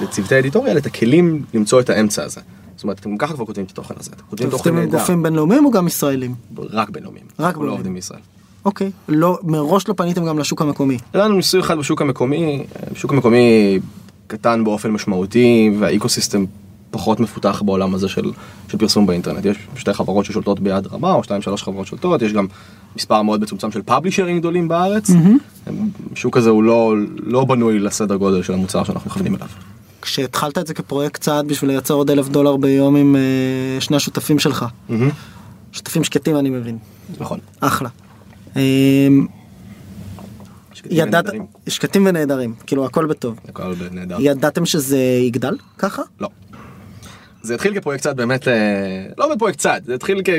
[0.01, 2.41] לצוותי האדיטוריה את הכלים למצוא את האמצע הזה.
[2.75, 5.23] זאת אומרת, אתם גם ככה כבר כותבים את התוכן הזה, אתם כותבים תוכן נהדר, גופים
[5.23, 7.71] בינלאומיים או גם ישראלים רק בינלאומיים, רק לא בינלאומיים.
[7.71, 8.19] עובדים בישראל.
[8.65, 13.11] אוקיי לא מראש לא פניתם גם לשוק המקומי היה לנו ניסוי אחד בשוק המקומי, בשוק
[13.11, 13.79] המקומי
[14.27, 16.45] קטן באופן משמעותי והאיקוסיסטם
[16.91, 18.31] פחות מפותח בעולם הזה של,
[18.71, 19.45] של פרסום באינטרנט.
[19.45, 22.47] יש שתי חברות ששולטות ביד רמה או שתיים שלוש חברות שולטות, יש גם
[22.95, 25.09] מספר מאוד מצומצם של פאבלישרים גדולים בארץ.
[25.65, 26.93] הם- השוק הזה הוא לא,
[27.23, 29.47] לא בנוי לסדר גודל של המוצר שאנחנו מכוונים אליו.
[30.01, 33.21] כשהתחלת את זה כפרויקט צעד בשביל לייצר עוד אלף דולר ביום עם אה,
[33.81, 34.65] שני השותפים שלך
[35.71, 36.77] שותפים שקטים אני מבין
[37.19, 37.39] נכון.
[37.59, 37.89] אחלה.
[38.55, 38.61] אה,
[40.73, 41.45] שקטים ידעת ונהדרים.
[41.67, 44.17] שקטים ונהדרים כאילו הכל בטוב הכל נהדר.
[44.19, 46.29] ידעתם שזה יגדל ככה לא.
[47.41, 48.53] זה התחיל כפרויקט צעד באמת, אה,
[49.17, 50.29] לא בפרויקט צעד, זה התחיל כ,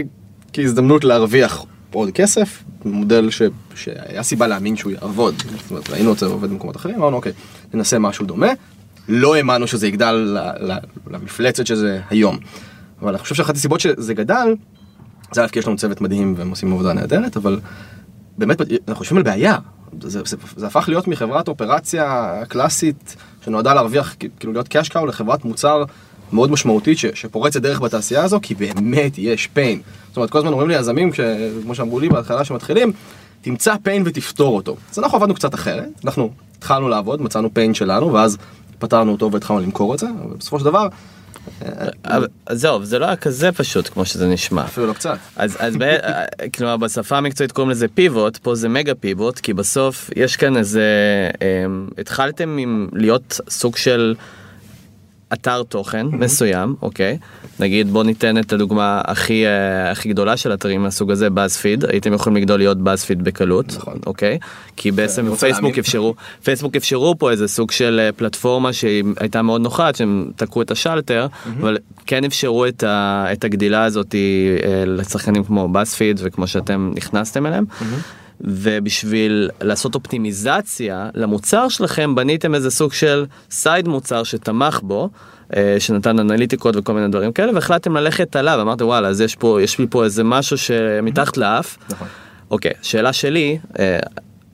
[0.53, 3.43] כהזדמנות להרוויח עוד כסף, מודל ש,
[3.75, 5.35] שהיה סיבה להאמין שהוא יעבוד.
[5.63, 7.33] זאת אומרת, ראינו את זה עובד במקומות אחרים, אמרנו אוקיי,
[7.75, 8.51] ננסה משהו דומה.
[9.09, 10.79] לא האמנו שזה יגדל ל, ל,
[11.11, 12.39] למפלצת שזה היום.
[13.03, 14.55] אבל אני חושב שאחת הסיבות שזה גדל,
[15.33, 17.61] זה א' כי יש לנו צוות מדהים והם עושים עבודה נהדרת, אבל
[18.39, 19.57] באמת אנחנו חושבים על בעיה.
[20.03, 25.45] זה, זה, זה הפך להיות מחברת אופרציה קלאסית שנועדה להרוויח, כאילו להיות קאש קאו לחברת
[25.45, 25.85] מוצר
[26.33, 29.79] מאוד משמעותית ש, שפורצת דרך בתעשייה הזו, כי באמת יש pain.
[30.09, 31.21] זאת אומרת, כל הזמן אומרים לי יזמים, כש-
[31.63, 32.93] כמו שאמרו לי בהתחלה שמתחילים,
[33.43, 34.77] תמצא pain ותפתור אותו.
[34.93, 38.39] אז אנחנו עבדנו קצת אחרת, אנחנו התחלנו לעבוד, מצאנו pain שלנו, ואז
[38.79, 40.89] פתרנו אותו והתחלנו למכור את זה, אבל בסופו של דבר,
[42.05, 44.65] אבל זהו זה לא היה כזה פשוט כמו שזה נשמע.
[44.65, 45.17] אפילו לא קצת.
[45.37, 45.97] אז אז ב-
[46.57, 50.83] כלומר בשפה המקצועית קוראים לזה פיבוט פה זה מגה פיבוט כי בסוף יש כאן איזה
[51.65, 54.15] אמ, התחלתם עם להיות סוג של
[55.33, 57.19] אתר תוכן מסוים אוקיי
[57.61, 62.13] נגיד בוא ניתן את הדוגמה הכי אה, הכי גדולה של אתרים מהסוג הזה באז-פיד הייתם
[62.13, 63.99] יכולים לגדול להיות באז-פיד בקלות נכון.
[64.07, 64.39] אוקיי
[64.77, 65.79] כי בעצם פייסבוק.
[65.79, 70.71] אפשרו פייסבוק אפשרו פה איזה סוג של אה, פלטפורמה שהייתה מאוד נוחה שהם תקעו את
[70.71, 71.27] השלטר
[71.61, 77.47] אבל כן אפשרו את, ה, את הגדילה הזאת אה, לשחקנים כמו בספיד וכמו שאתם נכנסתם
[77.47, 77.65] אליהם.
[78.43, 85.09] ובשביל לעשות אופטימיזציה למוצר שלכם בניתם איזה סוג של סייד מוצר שתמך בו.
[85.57, 89.63] אה, שנתן אנליטיקות וכל מיני דברים כאלה והחלטתם ללכת עליו אמרתם וואלה אז יש פה
[89.63, 92.09] יש לי פה איזה משהו שמתחת לאף נכון.
[92.51, 93.99] אוקיי, שאלה שלי, אה,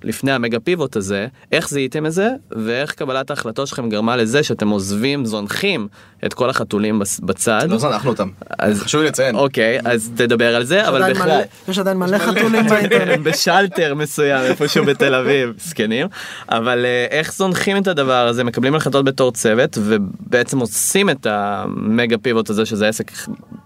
[0.09, 4.69] לפני המגה פיבוט הזה, איך זיהיתם את זה, ואיך קבלת ההחלטות שלכם גרמה לזה שאתם
[4.69, 5.89] עוזבים, זונחים
[6.27, 7.67] את כל החתולים בצד.
[7.71, 8.29] לא זנחנו אותם.
[8.59, 9.37] אז- חשוב לי לציין.
[9.37, 11.41] אוקיי, אז תדבר על זה, אבל בכלל.
[11.69, 13.21] יש עדיין מלא חתולים באינטרנט.
[13.27, 16.07] בשלטר מסוים איפשהו בתל אביב זקנים
[16.49, 22.19] אבל אה, איך זונחים את הדבר הזה מקבלים החלטות בתור צוות ובעצם עושים את המגה
[22.19, 23.13] פיבוט הזה שזה עסק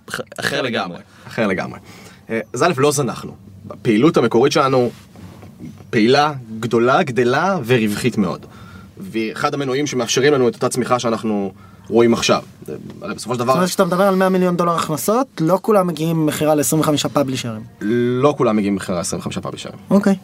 [0.09, 0.99] אחר- אחר לגמרי.
[1.27, 1.79] אחר לגמרי.
[2.31, 3.35] אה, אז א', לא זנחנו.
[3.71, 4.91] הפעילות המקורית שלנו
[5.93, 8.47] פעילה, גדולה, גדלה ורווחית מאוד.
[8.99, 11.53] והיא אחד המנועים שמאפשרים לנו את אותה צמיחה שאנחנו
[11.89, 12.43] רואים עכשיו.
[13.03, 15.87] הרי בסופו של זאת דבר, אומרת כשאתה מדבר על 100 מיליון דולר הכנסות לא כולם
[15.87, 17.63] מגיעים ממכירה ל-25 פאבלישרים.
[17.81, 19.77] לא כולם מגיעים אחרי 25 פאבלישרים.
[19.91, 20.15] אוקיי.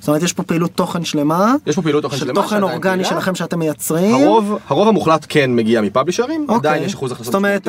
[0.00, 1.54] זאת אומרת יש פה פעילות תוכן שלמה.
[1.66, 3.04] יש פה פעילות תוכן של שלמה תוכן אורגני פעילה.
[3.04, 4.14] שלכם שאתם מייצרים.
[4.14, 6.56] הרוב, הרוב המוחלט כן מגיע מפאבלישרים, אוקיי.
[6.70, 7.68] עדיין יש אחוז הכנסות זאת אומרת.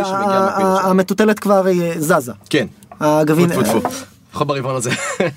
[0.84, 2.32] המטוטלת כבר אה, זזה.
[2.50, 2.68] כן.
[3.00, 3.50] הגבין.
[4.36, 4.90] לפחות ברבעון הזה.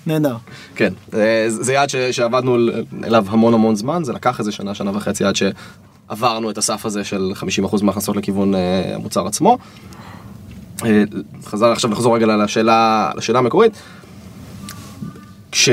[0.07, 0.37] נהדר.
[0.75, 2.57] כן, אה, זה יעד שעבדנו
[3.05, 7.05] אליו המון המון זמן, זה לקח איזה שנה, שנה וחצי עד שעברנו את הסף הזה
[7.05, 7.33] של
[7.65, 9.59] 50% מההכנסות לכיוון אה, המוצר עצמו.
[10.85, 11.03] אה,
[11.45, 13.73] חזר עכשיו נחזור רגע לשאלה, לשאלה המקורית.
[15.53, 15.69] כש,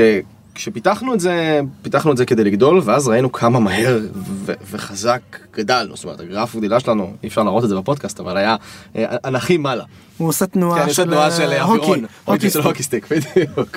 [0.56, 3.98] כשפיתחנו את זה, פיתחנו את זה כדי לגדול, ואז ראינו כמה מהר
[4.44, 5.20] ו- וחזק
[5.56, 8.56] גדלנו, זאת אומרת הגרף גדילה שלנו, אי אפשר להראות את זה בפודקאסט, אבל היה
[8.96, 9.84] אה, אנכי מעלה.
[10.18, 12.00] הוא עושה כן, תנועה אני עושה תנועה של אה, אווירון, הוקי.
[12.24, 12.60] הוקי של.
[12.60, 13.76] הוקי סטיק, בדיוק.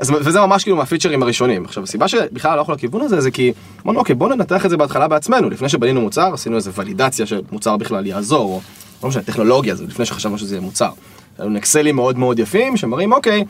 [0.00, 1.64] אז- וזה ממש כאילו מהפיצ'רים הראשונים.
[1.64, 3.52] עכשיו, הסיבה שבכלל הלכנו לכיוון הזה, זה כי
[3.84, 5.50] אמרנו, אוקיי, בואו ננתח את זה בהתחלה בעצמנו.
[5.50, 8.60] לפני שבנינו מוצר, עשינו איזה ולידציה שמוצר בכלל יעזור, או
[9.02, 10.90] לא משנה, טכנולוגיה, זה לפני שחשבנו שזה יהיה מוצר.
[11.38, 13.44] היו אקסלים מאוד מאוד יפים שמראים, אוקיי,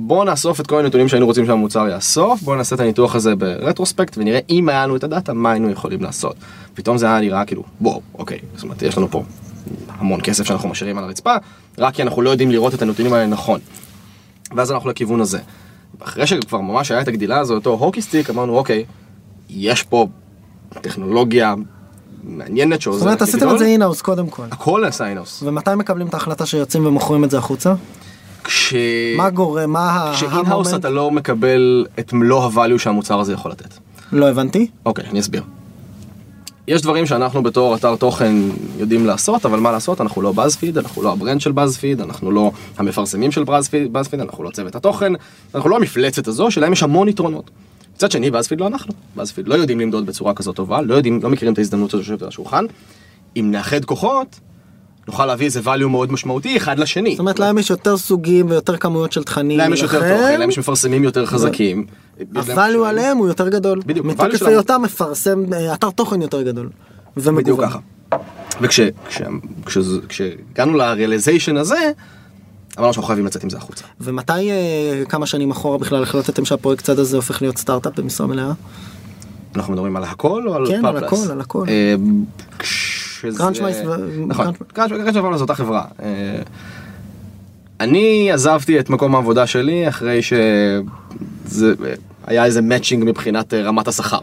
[0.00, 4.18] בואו נאסוף את כל הנתונים שהיינו רוצים שהמוצר יאסוף, בואו נעשה את הניתוח הזה ברטרוספקט
[4.18, 6.36] ונראה אם היה לנו את הדאטה, מה היינו יכולים לעשות.
[6.74, 9.22] פתאום זה היה נראה כאילו, וואו, אוקיי, זאת אומרת, יש לנו פה
[9.88, 11.34] המון כסף שאנחנו משאירים על הרצפה,
[11.78, 13.60] רק כי אנחנו לא יודעים לראות את הנתונים האלה נכון.
[14.56, 15.38] ואז אנחנו לכיוון הזה.
[16.00, 18.84] אחרי שכבר ממש היה את הגדילה הזו, אותו hockey stick, אמרנו, אוקיי,
[19.50, 20.06] יש פה
[20.70, 21.54] טכנולוגיה
[22.22, 23.00] מעניינת שעוזרת.
[23.00, 24.44] זאת אומרת, עשיתם את זה in-house קודם כל.
[24.50, 25.42] הכל נעשה in-house.
[25.42, 27.74] ומתי מקבלים את ההחלטה שיוצאים ומוכרים את זה החוצה?
[28.44, 28.74] כש...
[29.16, 30.74] מה גורם, מה כש in-house?
[30.74, 33.74] אתה לא מקבל את מלוא ה value שהמוצר הזה יכול לתת.
[34.12, 34.66] לא הבנתי.
[34.86, 35.42] אוקיי, אני אסביר.
[36.68, 38.34] יש דברים שאנחנו בתור אתר תוכן
[38.78, 42.30] יודעים לעשות, אבל מה לעשות, אנחנו לא BuzzFeed, אנחנו לא ה brand של BuzzFeed, אנחנו
[42.30, 45.12] לא המפרסמים של BuzzFeed, אנחנו לא צוות התוכן,
[45.54, 47.50] אנחנו לא המפלצת הזו, שלהם יש המון יתרונות.
[47.96, 48.92] מצד שני, BuzzFeed לא אנחנו.
[49.16, 52.22] BuzzFeed לא יודעים למדוד בצורה כזאת טובה, לא יודעים, לא מכירים את ההזדמנות הזו שיושבת
[52.22, 52.64] על השולחן.
[53.36, 54.40] אם נאחד כוחות,
[55.08, 57.10] נוכל להביא איזה value מאוד משמעותי אחד לשני.
[57.10, 59.58] זאת אומרת, להם יש יותר סוגים ויותר כמויות של תכנים.
[59.58, 61.86] להם יש יותר תוכן, להם יש מפרסמים יותר חזקים.
[62.34, 62.86] ה value.
[62.86, 63.80] עליהם הוא יותר גדול.
[63.86, 66.68] בדיוק, מתוקף היותם מפרסם אה, אתר תוכן יותר גדול.
[67.16, 67.42] ומגוון.
[67.42, 67.78] בדיוק ככה.
[70.04, 71.92] וכשהגענו ל realization הזה,
[72.78, 73.84] אמרנו שאנחנו חייבים לצאת עם זה החוצה.
[74.00, 78.52] ומתי, אה, כמה שנים אחורה בכלל החלטתם שהפרויקט צד הזה הופך להיות סטארט-אפ במשרה מלאה?
[79.56, 81.22] אנחנו מדברים על הכל או על כן, על PubPlus?
[81.22, 81.64] הכל, על הכל.
[83.20, 83.38] כשזה...
[83.38, 85.84] גראנצ'מייס ו- נכון, ו PubPlus זו אותה חברה.
[86.02, 86.06] אה,
[87.80, 91.72] אני עזבתי את מקום העבודה שלי אחרי שזה
[92.26, 94.18] היה איזה matching מבחינת אה, רמת השכר.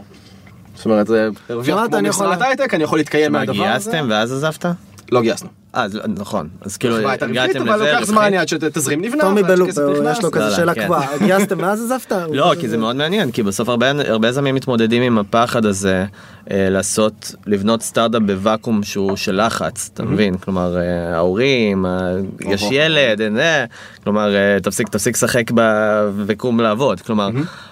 [0.75, 3.53] זאת אומרת, זה הרוויח כמו אני יכול משרת לה- הייטק, אני יכול להתקיים מה, מהדבר
[3.53, 3.91] הזה.
[3.91, 4.65] גייסתם ואז עזבת?
[5.11, 5.49] לא גייסנו.
[5.75, 6.47] אה, אז- נכון.
[6.61, 8.33] אז כאילו, רווחית, הגעתם אבל לזה, לוקח זמן?
[8.33, 9.23] עד שתזרים נבנה.
[9.23, 9.69] טומי בלופ.
[9.69, 10.83] יש לו כזה לא, שאלה כן.
[10.83, 11.17] קבועה.
[11.17, 12.11] גייסתם ואז עזבת?
[12.31, 13.91] לא, כי זה מאוד מעניין, כי בסוף הרבה,
[14.27, 16.05] יזמים מתמודדים עם הפחד הזה
[16.51, 20.37] אה, לעשות, לבנות סטארט-אפ בוואקום שהוא של לחץ, אתה מבין?
[20.37, 21.85] כלומר, אה, ההורים,
[22.41, 22.63] יש.
[22.71, 23.21] ילד,
[24.03, 24.29] כלומר,
[24.63, 25.43] תפסיק, תפסיק לשחק
[26.25, 27.29] וקום לעבוד, כלומר,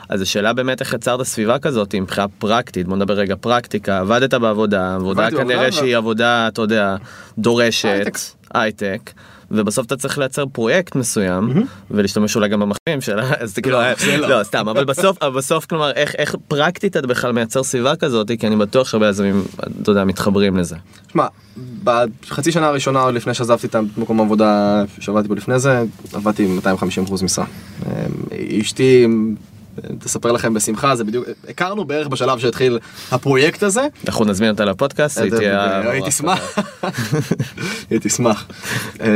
[0.09, 4.95] אז השאלה באמת איך יצרת סביבה כזאת מבחינה פרקטית, בוא נדבר רגע פרקטיקה, עבדת בעבודה,
[4.95, 6.95] עבודה כנראה שהיא עבודה, אתה יודע,
[7.37, 8.17] דורשת, הייטק.
[8.53, 9.11] הייטק.
[9.51, 11.49] ובסוף אתה צריך לייצר פרויקט מסוים
[11.91, 14.27] ולהשתמש אולי גם במחשבים שלה אז זה כאילו זה לא.
[14.27, 18.47] לא סתם אבל בסוף בסוף כלומר איך איך פרקטית אתה בכלל מייצר סביבה כזאת כי
[18.47, 19.43] אני בטוח שהרבה יזמים
[19.81, 20.75] אתה יודע מתחברים לזה.
[21.11, 21.27] שמע,
[21.83, 27.03] בחצי שנה הראשונה עוד לפני שעזבתי את מקום העבודה שעבדתי בו לפני זה, עבדתי 250
[27.03, 27.45] אחוז משרה.
[27.85, 28.05] אה,
[28.61, 29.07] אשתי,
[29.99, 32.79] תספר לכם בשמחה, זה בדיוק, הכרנו בערך בשלב שהתחיל
[33.11, 33.81] הפרויקט הזה.
[34.07, 36.07] אנחנו נזמין אותה לפודקאסט היא תהיה הייתי המורה.
[36.09, 36.59] אשמח.
[37.89, 38.47] הייתי אשמח.
[39.01, 39.07] אה,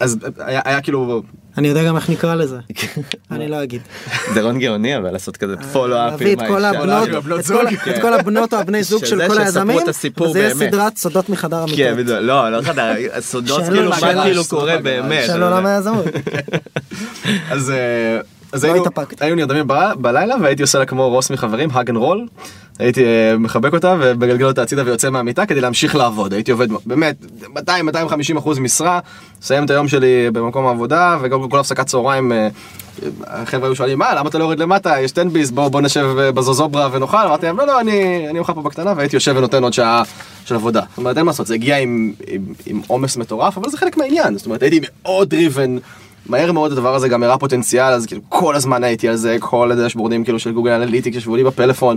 [0.00, 1.22] אז היה כאילו,
[1.58, 2.58] אני יודע גם איך נקרא לזה.
[3.30, 3.82] אני לא אגיד.
[4.34, 8.00] זה רון גאוני אבל לעשות כזה פולו אפ להביא את כל הבנות, הבנות את.
[8.02, 9.78] כל- הבנות או הבני זוג של כל היזמים,
[10.20, 10.54] וזה יהיה.
[10.54, 11.98] סדרת סודות מחדר כן, המיטות.
[11.98, 12.18] בדיוק.
[12.20, 14.78] לא לא חדר הסודות שאין כאילו לו מה כאילו סודות קורה.
[14.82, 15.26] באמת.
[15.26, 16.04] של עולם היזמות.
[17.50, 18.20] אז אה,
[18.54, 18.84] אז לא היינו.
[19.20, 19.66] היינו נרדמים
[19.98, 22.26] בלילה והייתי עושה לה כמו רוס מחברים, hug and roll.
[22.78, 26.32] הייתי אה, מחבק אותה ומגלגל אותה הצידה ויוצא מהמיטה כדי להמשיך לעבוד.
[26.34, 27.58] הייתי עובד באמת 200-250
[28.38, 29.00] אחוז משרה,
[29.42, 32.48] מסיים את היום שלי במקום העבודה וגם כל הפסקת צהריים אה,
[33.26, 36.06] החבר'ה היו שואלים מה למה אתה לא יורד למטה יש 10 ביס בוא בוא נשב
[36.18, 39.62] אה, בזוזוברה ונאכל אמרתי להם לא לא אני אני אוכל פה בקטנה והייתי יושב ונותן
[39.62, 40.02] עוד שעה
[40.44, 40.80] של עבודה.
[40.88, 42.12] זאת אומרת אין מה לעשות זה הגיע עם-
[42.86, 45.76] עומס מטורף אבל זה חלק מהעניין זאת אומרת הייתי מאוד driven.
[46.26, 49.72] מהר מאוד הדבר הזה גם הראה פוטנציאל אז כאילו כל הזמן הייתי על זה כל
[49.72, 51.96] הדשבורדים כאילו של Google Analytics ישבו לי בפלאפון.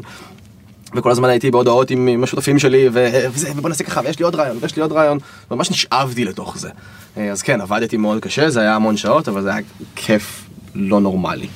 [0.96, 4.26] וכל הזמן הייתי בהודעות עם, עם השותפים שלי ו- וזה ובוא נעשה ככה ויש לי
[4.26, 5.18] עוד רעיון ויש לי עוד רעיון
[5.52, 6.70] ממש נשאבתי לתוך זה.
[7.18, 9.60] אה, אז כן עבדתי מאוד קשה זה היה המון שעות אבל זה היה
[9.96, 10.44] כיף
[10.76, 11.48] לא נורמלי.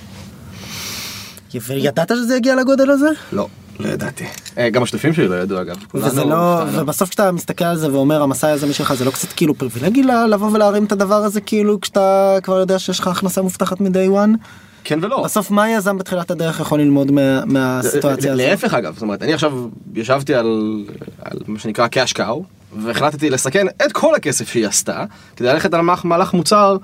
[1.67, 3.09] וידעת שזה יגיע לגודל הזה?
[3.31, 3.47] לא,
[3.79, 4.23] לא ידעתי.
[4.57, 5.75] אה, גם השותפים שלי לא ידעו אגב.
[5.93, 6.63] וזה לא.
[6.73, 10.49] ובסוף כשאתה מסתכל על זה ואומר המסע היזמי שלך זה לא קצת כאילו פריבילגי לבוא
[10.51, 14.37] ולהרים את הדבר הזה כאילו כשאתה כבר יודע שיש לך הכנסה מובטחת מ-day one?
[14.83, 15.23] כן ולא.
[15.23, 18.45] בסוף מה יזם בתחילת הדרך יכול ללמוד מה- מהסיטואציה הזאת?
[18.45, 19.53] להפך אגב, זאת אומרת, אני עכשיו
[19.95, 20.83] ישבתי על,
[21.21, 22.39] על מה שנקרא cash cow,
[22.79, 25.05] והחלטתי לסכן את כל הכסף שהיא עשתה,
[25.35, 26.77] כדי ללכת על מהלך, מהלך מוצר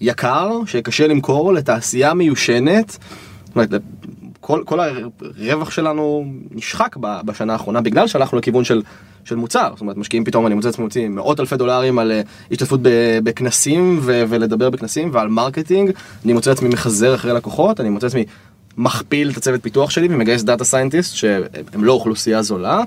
[0.00, 2.96] יקר, שקשה למכור לתעשייה מיושנת.
[3.54, 3.68] אומרת,
[4.46, 8.82] כל, כל הרווח שלנו נשחק בשנה האחרונה בגלל שהלכנו לכיוון של,
[9.24, 9.70] של מוצר.
[9.72, 13.18] זאת אומרת, משקיעים פתאום, אני מוצא עצמי מוציא מאות אלפי דולרים על אה, השתתפות ב-
[13.22, 15.90] בכנסים ו- ולדבר בכנסים ועל marketing.
[16.24, 18.24] אני מוצא עצמי מחזר אחרי לקוחות, אני מוצא עצמי
[18.76, 22.82] מכפיל את הצוות פיתוח שלי ומגייס data scientist שהם לא אוכלוסייה זולה.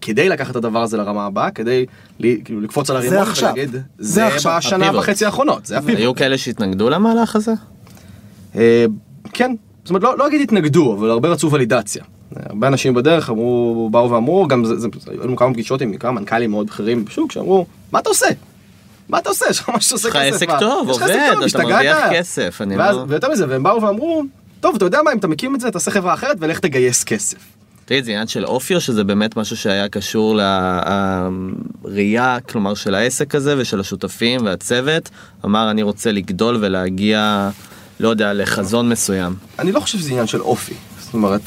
[0.00, 1.86] כדי לקחת את הדבר הזה לרמה הבאה, כדי
[2.18, 3.18] לי, כאילו לקפוץ על הרימון.
[3.42, 4.56] ולהגיד, זה זה עכשיו.
[4.58, 4.98] בשנה.
[4.98, 5.98] וחצי האחרונות, זה הפיבוט.
[5.98, 7.52] היו כאלה שהתנגדו למהלך הזה?
[8.56, 8.84] אה,
[9.32, 9.54] כן,
[9.84, 12.04] זאת אומרת לא, לא אגיד התנגדו, אבל הרבה רצו ולידציה.
[12.36, 16.12] הרבה אנשים בדרך אמרו, באו ואמרו, גם זה, זה, היו לנו כמה פגישות עם כמה
[16.12, 18.26] מנכ"לים מאוד בכירים בשוק, שאמרו, מה אתה עושה?
[19.08, 19.46] מה אתה עושה?
[19.50, 20.36] יש לך משהו שעושה יש לך כסף.
[20.36, 20.60] עסק מה?
[20.60, 23.04] טוב, יש לך עסק עובד, טוב, אתה השתגעת?" מרוויח כסף, אני ואז, לא...
[23.08, 24.22] ויותר מזה, והם באו ואמרו,
[24.60, 27.38] טוב, אתה יודע מה, אם אתה מקים את זה, תעשה חברה אחרת ולך תגייס כסף.
[27.84, 30.38] תגיד, זה עניין של אופי או שזה באמת משהו שהיה קשור
[31.84, 35.10] לראייה, כלומר של העסק הזה ושל השותפים והצוות,
[35.44, 37.50] אמר אני רוצה לגדול ולהגיע,
[38.00, 39.34] לא יודע, לחזון מסוים.
[39.58, 40.74] אני לא חושב שזה עניין של אופי.
[41.00, 41.40] זאת אומרת,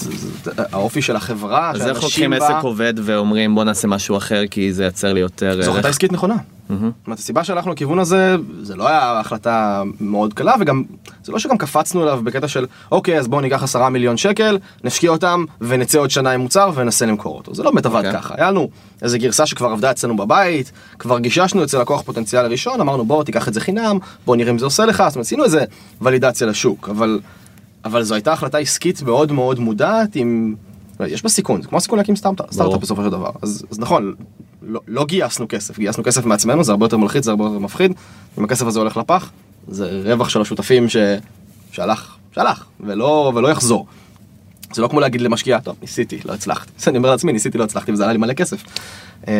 [0.58, 4.74] האופי של החברה, אז איך לוקחים בה- עסק עובד ואומרים בוא נעשה משהו אחר כי
[4.74, 5.90] זה ייצר לי יותר זו החלטה?
[5.90, 6.36] עסקית נכונה.
[6.70, 6.92] מהמם.
[6.98, 10.84] זאת אומרת, הסיבה שהלכנו לכיוון הזה, זה לא היה החלטה מאוד קלה, וגם,
[11.24, 15.12] זה לא שגם קפצנו אליו בקטע של, אוקיי, אז בואו ניקח עשרה מיליון שקל, נשקיע
[15.12, 17.56] אותם, ונצא עוד שנה עם מוצר, וננסה למכור אותו.
[17.56, 18.14] זה לא באמת עבד אוקיי.
[18.14, 18.36] ככה.
[18.38, 18.70] היה לנו
[19.02, 23.48] איזו גרסה שכבר עבדה אצלנו בבית, כבר גיששנו אצל לקוח פוטנציאל ראשון, אמרנו, בוא, תיקח
[23.48, 25.66] את זה חינם, בוא נראה אם זה עושה לך, זאת אומרת, עשינו איזה
[26.02, 27.20] ולידציה לשוק, אבל,
[27.86, 30.56] אבל זו הייתה החלטה עסקית מאוד מאוד מודעת, עם...
[31.08, 33.30] יש בה סיכון, זה כמו הסיכון להקים סטארט-אפ בסופו של דבר.
[33.42, 34.14] אז, אז נכון,
[34.62, 37.92] לא, לא גייסנו כסף, גייסנו כסף מעצמנו, זה הרבה יותר מלחיץ, זה הרבה יותר מפחיד.
[38.38, 39.32] אם הכסף הזה הולך לפח,
[39.68, 40.98] זה רווח של השותפים ש...
[41.72, 43.88] שהלך, שהלך, ולא, ולא יחזור.
[44.74, 46.72] זה לא כמו להגיד למשקיע, טוב, ניסיתי, לא הצלחתי.
[46.80, 48.64] אז אני אומר לעצמי, ניסיתי, לא הצלחתי, וזה עלה לי מלא כסף.
[49.28, 49.32] אמ,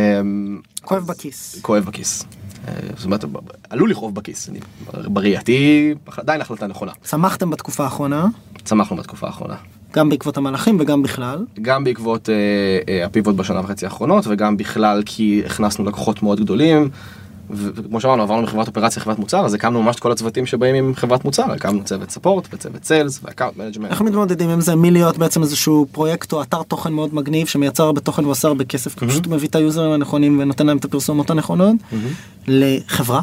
[0.82, 1.60] כואב בכיס.
[1.62, 2.24] כואב בכיס.
[2.68, 3.26] אה, זאת אומרת,
[3.70, 4.50] עלול לכאוב בכיס.
[4.50, 4.60] אני-
[5.08, 6.92] בראייתי, עדיין החלטה נכונה.
[7.04, 8.26] צמחתם בתקופה האחרונה,
[8.64, 9.56] צמחנו בתקופה האחרונה.
[9.94, 11.46] גם בעקבות המהלכים וגם בכלל.
[11.62, 12.36] גם בעקבות אה,
[12.90, 16.90] אה, הפיבוט בשנה וחצי האחרונות וגם בכלל כי הכנסנו לקוחות מאוד גדולים.
[17.50, 20.96] וכמו שאמרנו עברנו מחברת אופרציה לחברת מוצר אז הקמנו ממש את כל הצוותים שבאים עם
[20.96, 23.92] חברת מוצר הקמנו צוות support וצוות sales ו account management.
[23.92, 28.02] איך מתמודדים עם זה מלהיות בעצם איזשהו פרויקט או אתר תוכן מאוד מגניב שמייצר הרבה
[28.02, 31.76] תוכן ועושה הרבה כסף כי פשוט מביא את היוזרים הנכונים ונותן להם את הפרסומות הנכונות
[32.48, 33.22] לחברה.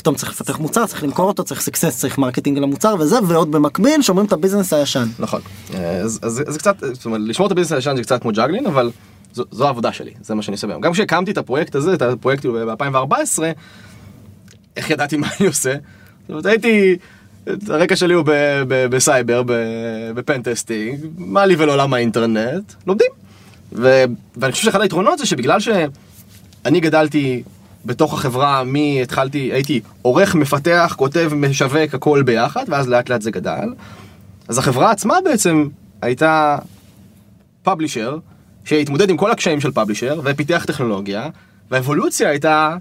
[0.00, 4.02] פתאום צריך לפתח מוצר צריך למכור אותו צריך סקסס צריך marketing למוצר וזה ועוד במקביל
[4.02, 5.08] שומרים את ה business הישן.
[5.18, 5.40] נכון.
[5.74, 8.66] אה, אז, זה קצת זאת אומרת לשמור את ה business הישן זה קצת כמו juggling
[8.66, 8.90] אבל
[9.32, 10.80] זו, העבודה שלי זה מה שאני עושה ביום.
[10.80, 13.42] גם כשהקמתי את הפרויקט הזה את הפרויקט ב-2014
[14.76, 15.74] איך ידעתי מה אני עושה.
[16.20, 16.96] זאת אומרת הייתי.
[17.68, 18.24] הרקע שלי הוא
[18.68, 19.42] בסייבר,
[20.14, 23.10] ב pentesting, מה לי ולעולם האינטרנט, לומדים.
[23.72, 27.42] ואני חושב שאחד היתרונות זה שבגלל שאני גדלתי
[27.84, 33.30] בתוך החברה, מי התחלתי, הייתי עורך, מפתח, כותב, משווק, הכל ביחד, ואז לאט לאט זה
[33.30, 33.68] גדל.
[34.48, 35.68] אז החברה עצמה בעצם
[36.02, 36.58] הייתה
[37.62, 38.18] publisher,
[38.64, 41.28] שהתמודד עם כל הקשיים של publisher, ופיתח טכנולוגיה,
[41.70, 42.76] והאבולוציה הייתה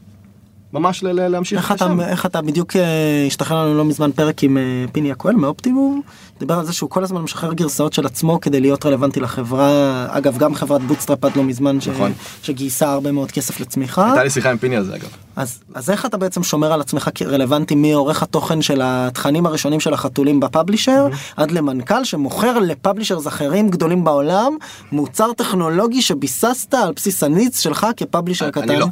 [0.74, 1.88] ממש ל- להמשיך איך אתה.
[2.08, 6.02] איך אתה בדיוק אה, השתחרר לנו לא מזמן פרק עם אה, פיני יקואל מ Optimove
[6.40, 10.38] דיבר על זה שהוא כל הזמן משחרר גרסאות של עצמו כדי להיות רלוונטי לחברה אגב
[10.38, 11.88] גם חברת bootstrap עד לא מזמן ש...
[11.88, 12.14] נכון.
[12.44, 15.08] שגייסה הרבה מאוד כסף לצמיחה הייתה לי שיחה עם פיני על זה אגב.
[15.36, 19.94] אז, אז איך אתה בעצם שומר על עצמך כרלוונטי מעורך התוכן של התכנים הראשונים של
[19.94, 21.08] החתולים ב publisher
[21.38, 24.58] עד למנכ"ל שמוכר לפאבלישרס אחרים גדולים בעולם
[24.92, 28.70] מוצר טכנולוגי שביססת על בסיס הניץ שלך כפאבלישר קטן.
[28.70, 28.88] אני לא.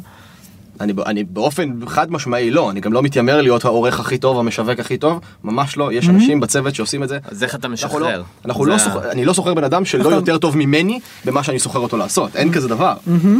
[0.80, 4.80] אני, אני באופן חד משמעי לא, אני גם לא מתיימר להיות העורך הכי טוב, המשווק
[4.80, 7.18] הכי טוב, ממש לא, יש אנשים בצוות שעושים את זה.
[7.24, 8.22] אז איך אתה אנחנו לא, משחרר?
[8.44, 11.58] אנחנו זה לא סוחר, אני לא סוחר בן אדם שלא יותר טוב ממני במה שאני
[11.58, 12.94] סוחר אותו לעשות, אין כזה דבר.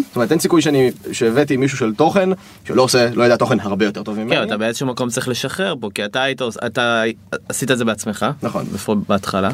[0.09, 2.29] זאת אומרת, אין סיכוי שאני, שהבאתי מישהו של תוכן,
[2.65, 4.37] שלא עושה, לא יודע תוכן הרבה יותר טוב ממני.
[4.37, 7.03] כן, אתה באיזשהו מקום צריך לשחרר פה, כי אתה היית, אתה
[7.49, 8.65] עשית את זה בעצמך, נכון.
[8.75, 9.51] בפור- בהתחלה,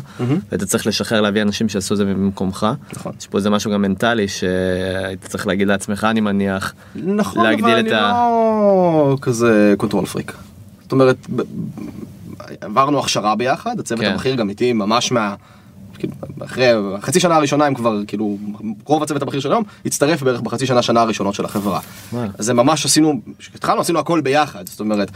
[0.53, 2.67] ואתה צריך לשחרר להביא אנשים שיעשו את זה במקומך.
[2.93, 3.13] נכון.
[3.21, 7.99] יש פה איזה משהו גם מנטלי שהיית צריך להגיד לעצמך, אני מניח, נכון, להגדיל את
[7.99, 10.33] אני ה- לא כזה control freak.
[10.83, 11.17] זאת אומרת,
[12.61, 14.13] עברנו הכשרה ביחד, הצוות כן.
[14.13, 15.35] הבכיר גם איתי ממש מה...
[15.99, 16.13] כאילו,
[16.45, 16.67] אחרי
[17.01, 18.39] חצי שנה הראשונה הם כבר כאילו
[18.85, 21.81] רוב הצוות הבכיר של היום הצטרף בערך בחצי שנה שנה הראשונות של החברה.
[22.13, 25.11] אז זה ממש עשינו, כשהתחלנו עשינו הכל ביחד, זאת אומרת,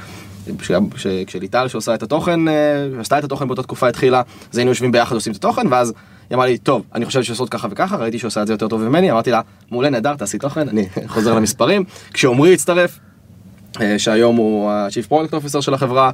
[0.59, 2.55] כש- כש- כשליטל שעושה את התוכן, אה,
[3.01, 5.93] עשתה את התוכן באותה תקופה התחילה, אז היינו יושבים ביחד עושים את התוכן, ואז
[6.31, 8.83] היא אמרה לי, טוב, אני חושבת שנעשה ככה וככה, ראיתי שעושה את זה יותר טוב
[8.83, 11.85] ממני, אמרתי לה, מעולה נהדר, תעשי תוכן, אני חוזר למספרים.
[12.13, 12.99] כשעמרי הצטרף,
[13.81, 16.11] אה, שהיום הוא ה-Chief Product Officer של החברה,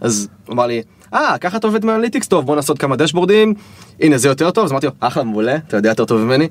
[0.00, 0.82] אז הוא אמר לי,
[1.14, 3.54] אה, ככה אתה עובד עם analytics, טוב, בוא נעשה כמה דשבורדים,
[4.00, 6.48] הנה זה יותר טוב, אז אמרתי לו, אחלה, מעולה, אתה יודע יותר טוב ממני,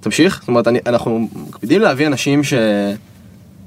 [0.00, 2.54] תמשיך, זאת אומרת, אני, אנחנו מקפידים להביא אנשים ש...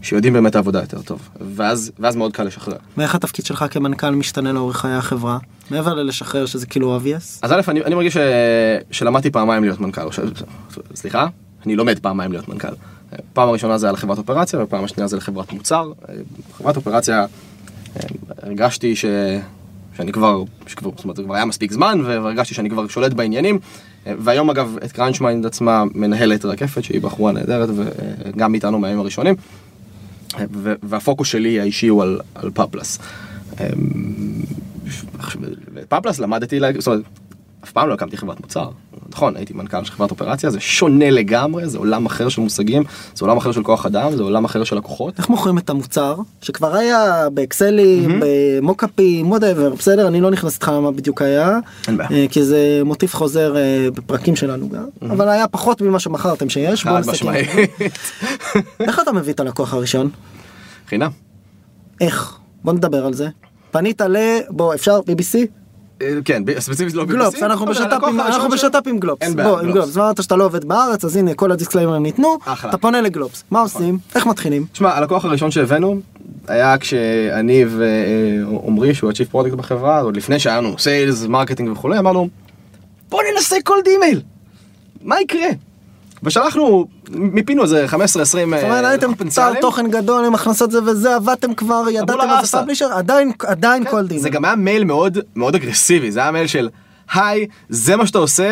[0.01, 2.77] שיודעים באמת העבודה יותר טוב, ואז, ואז מאוד קל לשחרר.
[2.97, 5.37] ואיך התפקיד שלך כמנכ"ל משתנה לאורך חיי החברה
[5.71, 7.39] מעבר ללשחרר שזה כאילו obvious.
[7.41, 8.17] אז א', אני, אני מרגיש ש...
[8.91, 10.19] שלמדתי פעמיים להיות מנכ"ל, ש...
[10.95, 11.27] סליחה,
[11.65, 12.73] אני לומד פעמיים להיות מנכ"ל.
[13.33, 15.91] פעם הראשונה זה על חברת אופרציה, ופעם השנייה זה לחברת מוצר.
[16.57, 18.01] חברת אופרציה, אה,
[18.43, 19.05] הרגשתי ש...
[19.97, 23.59] שאני כבר, שכבר, זאת אומרת, זה כבר היה מספיק זמן, והרגשתי שאני כבר שולט בעניינים.
[24.07, 29.35] אה, והיום אגב, את CrunchMind עצמה מנהלת רקפת, שהיא בחורה נהדרת, וגם איתנו מהימים הראשונים.
[30.83, 32.99] והפוקוס שלי האישי הוא על, על PubPlus.
[33.59, 33.69] אה,
[35.89, 37.03] PubPlus למדתי, זאת אומרת,
[37.63, 38.69] אף פעם לא הקמתי חברת מוצר.
[39.09, 42.83] נכון, הייתי מנכ"ל של חברת אופרציה, זה שונה לגמרי, זה עולם אחר של מושגים,
[43.15, 45.17] זה עולם אחר של כוח אדם, זה עולם אחר של לקוחות.
[45.17, 50.07] איך מוכרים את המוצר שכבר היה באקסלים, במוקאפים, whatever, בסדר?
[50.07, 51.59] אני לא נכנס איתך למה בדיוק היה.
[51.89, 56.85] אה, כי זה מוטיב חוזר אה, בפרקים שלנו גם, אבל היה פחות ממה שמכרתם שיש.
[56.85, 57.27] בוא נסכם.
[58.87, 60.09] איך אתה מביא את הלקוח הראשון?
[60.87, 61.09] חינם.
[62.01, 62.37] איך?
[62.63, 63.27] בוא נדבר על זה.
[63.71, 64.17] פנית ל...
[64.49, 65.60] בוא, אפשר BBC?
[66.01, 68.99] אה, כן, ספציפית לא גלובס, BBC, אנחנו אבל בשת"פ הלקוח עם- הראשון אנחנו בשת"פ עם
[68.99, 69.21] גלובס.
[69.21, 69.77] אין בעיה, בוא, עם גלובס.
[69.83, 69.97] גלובס.
[69.97, 72.37] אמרת שאתה לא עובד בארץ, אז הנה כל הדיסקליימרים ניתנו.
[72.47, 72.69] נכון.
[72.69, 73.43] אתה פונה לגלובס.
[73.51, 73.97] מה עושים?
[74.15, 74.65] איך מתחילים?
[74.71, 75.99] תשמע, הלקוח הראשון שהבאנו
[76.47, 82.29] היה כשאני ועמרי, שהוא ה-Chief Product בחברה, עוד לפני שהיה לנו sales, marketing וכולי, אמרנו,
[83.09, 84.21] בוא ננסה cold email,
[85.01, 85.47] מה יקרה?
[86.23, 91.53] ושלחנו, מיפינו איזה 15-20 זאת אומרת, הייתם אתר תוכן גדול עם הכנסות זה וזה, עבדתם
[91.53, 92.57] כבר, ידעתם מה זה ראסה.
[92.57, 94.19] publisher, עדיין, עדיין כל דין.
[94.19, 96.69] זה גם היה מייל מאוד מאוד אגרסיבי, זה היה מייל של,
[97.13, 98.49] היי, זה מה שאתה עושה,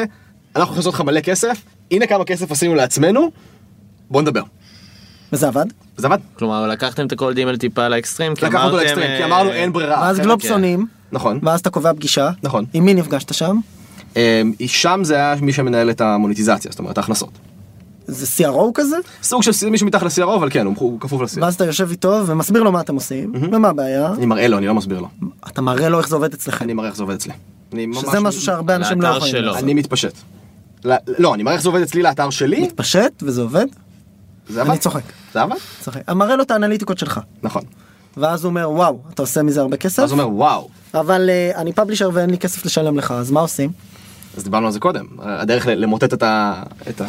[0.55, 3.32] אנחנו יכולים לעשות לך מלא כסף, הנה כמה כסף עשינו לעצמנו,
[4.10, 4.43] בוא נדבר.
[5.34, 5.65] וזה עבד.
[5.97, 6.17] וזה עבד.
[6.34, 9.51] כלומר לקחתם את הכל דימל טיפה לאקסטרים, כי לקחנו אותו אמרתם, לאקסטרים, כי אה, אמרנו
[9.51, 9.99] אין ברירה.
[10.01, 10.25] ואז אחרת.
[10.25, 10.79] גלובס כן.
[11.12, 11.39] נכון.
[11.43, 12.29] ואז אתה קובע פגישה.
[12.43, 12.65] נכון.
[12.73, 13.58] עם מי נפגשת שם?
[14.15, 14.21] אמ,
[14.67, 17.48] שם זה היה מי שמנהל את המוניטיזציה, זאת אומרת ההכנסות.
[18.10, 18.95] זה CRO כזה?
[19.24, 21.41] סוג של מישהו מתחת ל-CRO, אבל כן, הוא- כפוף ל-CRO.
[21.41, 24.13] ואז אתה יושב איתו ומסביר לו מה אתם עושים, ומה הבעיה.
[24.13, 25.08] אני מראה לו, אני לא מסביר לו.
[25.48, 26.65] אתה מראה לו איך זה עובד אצלכם.
[26.65, 27.34] אני מראה איך זה עובד אצלי.
[27.93, 29.36] שזה משהו שהרבה אנשים לא יכולים.
[29.36, 29.63] לעשות.
[29.63, 30.13] אני מתפשט.
[30.86, 33.65] לא, לא, אני מראה איך זה עובד אצלי לאתר שלי, מתפשט וזה עובד?
[34.50, 34.69] זה עבד.
[34.69, 35.02] אני צוחק.
[35.34, 35.56] זה עבד?
[35.82, 36.10] צוחק.
[36.10, 37.19] מראה לו את האנליטיקות שלך.
[37.43, 37.62] נכון.
[38.17, 40.69] ואז הוא אומר וואו אתה עושה מזה הרבה כסף אז הוא אומר, וואו.
[40.93, 43.69] אבל אה, אני פאבלישר ואין לי כסף לשלם לך אז מה עושים?
[44.37, 46.53] אז דיברנו על זה קודם, הדרך למוטט את ה-
[46.89, 47.01] את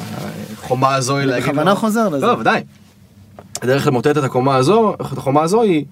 [0.57, 1.49] החומה הזו היא להגיד...
[1.49, 2.27] בכוונה חוזר לזה.
[2.27, 2.63] לא, ודאי.
[3.63, 5.85] הדרך למוטט את הקומה הזו, את החומה הזו היא,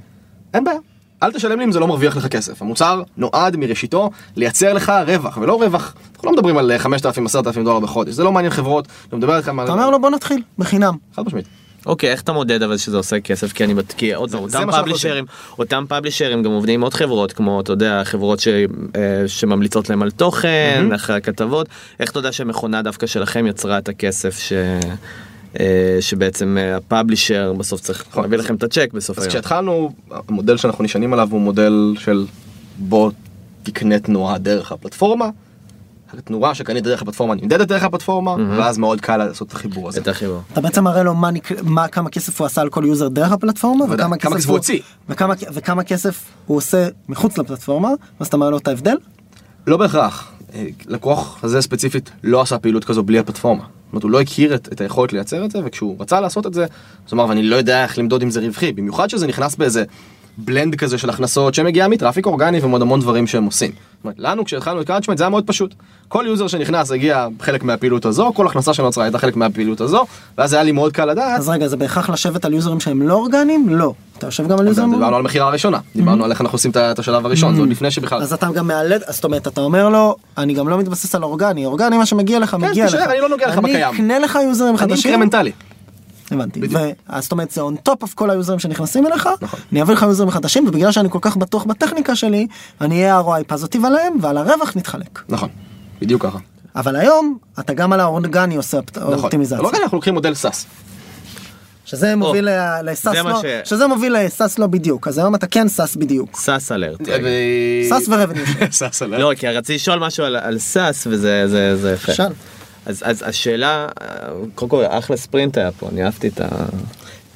[0.54, 0.78] אין בעיה.
[1.22, 2.62] אל תשלם לי אם זה לא מרוויח לך כסף.
[2.62, 6.88] המוצר נועד מראשיתו לייצר לך רווח, ולא רווח, אנחנו לא מדברים על 5,000-10,000
[7.64, 9.64] דולר בחודש, זה לא מעניין חברות, אני מדבר איתכם על...
[9.66, 10.96] אתה אומר לו בוא נתחיל בחינם.
[11.16, 11.46] חד משמעית.
[11.88, 13.52] אוקיי, איך אתה מודד אבל שזה עושה כסף?
[13.52, 15.24] כי אני מתקיע, עוד פעם, אותם פאבלישרים,
[15.58, 20.02] אותם פאבלישרים גם עובדים עם עוד חברות, כמו, אתה יודע, חברות ש, אה, שממליצות להם
[20.02, 21.68] על תוכן, אחרי הכתבות,
[22.00, 24.52] איך אתה יודע שהמכונה דווקא שלכם יצרה את הכסף ש...
[25.60, 28.22] אה, שבעצם אה, הפאבלישר בסוף צריך נכון.
[28.22, 29.30] להביא לכם את הצ'ק בסוף אז היום.
[29.30, 29.92] כשהתחלנו,
[30.28, 32.26] המודל שאנחנו נשענים עליו הוא מודל של
[32.78, 33.10] בוא
[33.62, 35.28] תקנה תנועה דרך הפלטפורמה.
[36.18, 40.00] התנועה שקנית דרך הפלטפורמה נמדדת דרך הפלטפורמה, ואז מאוד קל לעשות את החיבור הזה.
[40.00, 40.42] את החיבור.
[40.52, 41.62] אתה בעצם מראה לו מה, נק...
[41.62, 44.56] מה כמה כסף הוא עשה על כל יוזר דרך הפלטפורמה ודאי, וכמה כמה כסף הוא
[44.56, 44.80] הוציא.
[45.08, 47.90] וכמה, וכמה כסף הוא עושה מחוץ לפלטפורמה
[48.20, 48.96] אז אתה מראה לו את ההבדל.
[49.66, 50.32] לא בהכרח.
[50.54, 53.62] אה, לקוח הזה ספציפית לא עשה פעילות כזו בלי הפלטפורמה.
[53.62, 56.54] זאת אומרת, הוא לא הכיר את, את היכולת לייצר את זה, וכשהוא רצה לעשות את
[56.54, 58.72] זה, אז הוא אמר, ואני לא יודע איך למדוד אם זה רווחי.
[58.72, 59.84] במיוחד שזה נכנס באיזה
[60.38, 63.70] blend כזה של הכנסות שמגיעה מ traffic אורגני ומעוד המון דברים שהם עושים.
[64.18, 65.74] לנו כשהתחלנו את CrunchMind זה היה מאוד פשוט.
[66.08, 70.06] כל יוזר שנכנס הגיע חלק מהפעילות הזו, כל הכנסה שנוצרה הייתה חלק מהפעילות הזו,
[70.38, 71.38] ואז היה לי מאוד קל לדעת.
[71.40, 73.68] אז רגע זה בהכרח לשבת על יוזרים שהם לא אורגניים?
[73.68, 73.92] לא.
[74.18, 74.92] אתה יושב גם על יוזרים?
[74.92, 77.90] דיברנו על מכירה הראשונה, דיברנו על איך אנחנו עושים את השלב הראשון, זה עוד לפני
[77.90, 78.22] שבכלל...
[78.22, 81.66] אז אתה גם מאלד, זאת אומרת אתה אומר לו אני גם לא מתבסס על אורגני,
[81.66, 82.92] אורגני מה שמגיע לך מגיע לך.
[82.92, 83.74] תישאר, אני לא נוגע לך בקיים.
[83.74, 85.10] אני אקנה לך יוזרים אני חדשים.
[85.10, 85.52] אינקרמנטלי.
[86.32, 86.60] הבנתי.
[87.08, 89.60] אז זאת אומרת זה on top of כל היוזרים שנכנסים אליך, נכון.
[89.72, 92.46] אני אביא לך יוזרים חדשים ובגלל שאני כל כך בטוח בטכניקה שלי,
[92.80, 95.22] אני אהיה ROI positive עליהם ועל הרווח נתחלק.
[95.28, 95.48] נכון,
[96.00, 96.38] בדיוק ככה.
[96.76, 99.12] אבל היום אתה גם על האורגני עושה נכון.
[99.14, 99.62] אופטימיזציה.
[99.62, 100.66] לא רק אנחנו לוקחים מודל SaaS.
[101.84, 105.08] שזה מוביל ל- ל SaaS זה מה לא, ש- שזה מוביל ל SaaS לא בדיוק,
[105.08, 106.36] אז היום אתה כן SaaS בדיוק.
[106.36, 107.00] SaaS אלרט.
[107.88, 108.44] SaaS ו revenue.
[108.70, 109.18] SaaS עליה.
[109.18, 112.14] לא, כי רציתי לשאול משהו על, SaaS וזה זה, זה יפה.
[112.14, 112.32] שאל.
[112.88, 113.86] אז, אז השאלה,
[114.54, 116.46] קודם כל אחלה ספרינט היה פה, אני אהבתי את ה...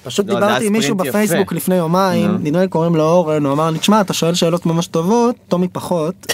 [0.05, 1.55] פשוט לא, דיברתי עם מישהו ספרינט בפייסבוק יפה.
[1.55, 4.87] לפני יומיים, נדמה לי קוראים לו אורן, הוא אמר לי, תשמע, אתה שואל שאלות ממש
[4.87, 6.15] טובות, טומי פחות,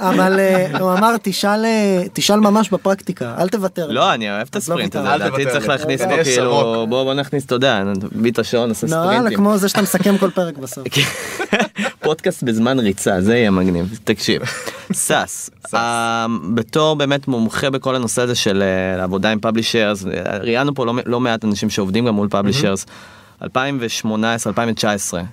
[0.00, 3.86] אבל אה, הוא אמר, "תשאל, אה, תשאל ממש בפרקטיקה, אל תוותר.
[3.90, 5.68] לא, אני אוהב את לא הספרינט הזה, לדעתי תוותר צריך לי.
[5.68, 6.16] להכניס אוקיי.
[6.16, 6.50] פה יש כאילו.
[6.88, 9.36] בוא בוא נכניס, אתה יודע, נביא את השעון, נעשה נראה ספרינטים.
[9.36, 10.86] כמו זה שאתה מסכם כל פרק בסוף.
[12.06, 13.98] פודקאסט בזמן ריצה, זה יהיה מגניב.
[14.04, 14.42] תקשיב,
[14.92, 20.04] SaaS, אה, בתור באמת מומחה בכל הנושא הזה של אה, עבודה עם publishers,
[20.40, 22.86] ראיינו פה לא לא מעט אנשים שעובדים גם מול publishers.
[23.42, 23.46] 2018-2019,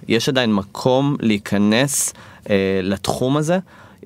[0.07, 2.13] יש עדיין מקום להיכנס
[2.49, 3.59] אה, לתחום הזה.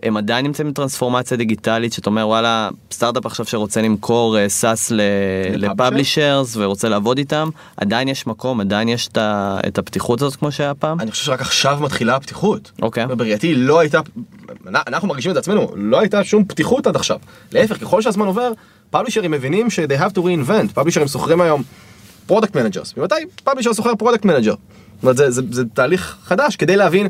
[0.04, 4.92] הם עדיין נמצאים בטרנספורמציה דיגיטלית שאתה אומר וואלה סטארט-אפ עכשיו שרוצה למכור אה, SaaS?
[5.56, 10.74] ל publishers ורוצה לעבוד איתם עדיין יש מקום עדיין יש את הפתיחות הזאת כמו שהיה
[10.74, 11.00] פעם.
[11.00, 12.72] אני חושב שרק עכשיו מתחילה הפתיחות.
[12.82, 13.08] אוקיי.
[13.08, 14.00] בראייתי לא הייתה,
[14.68, 17.18] אנחנו מרגישים את עצמנו, לא הייתה שום פתיחות עד עכשיו.
[17.52, 18.52] להפך, ככל שהזמן עובר,
[18.90, 21.64] פאבלישרים מבינים ש- they have to reinvent, פאבלישרים שוכרים היום
[22.26, 22.94] product managers.
[22.98, 24.54] ממתי publisher שוכר product manager?
[24.54, 27.08] זאת אומרת, זה, זה, זה תהליך חדש כדי להבין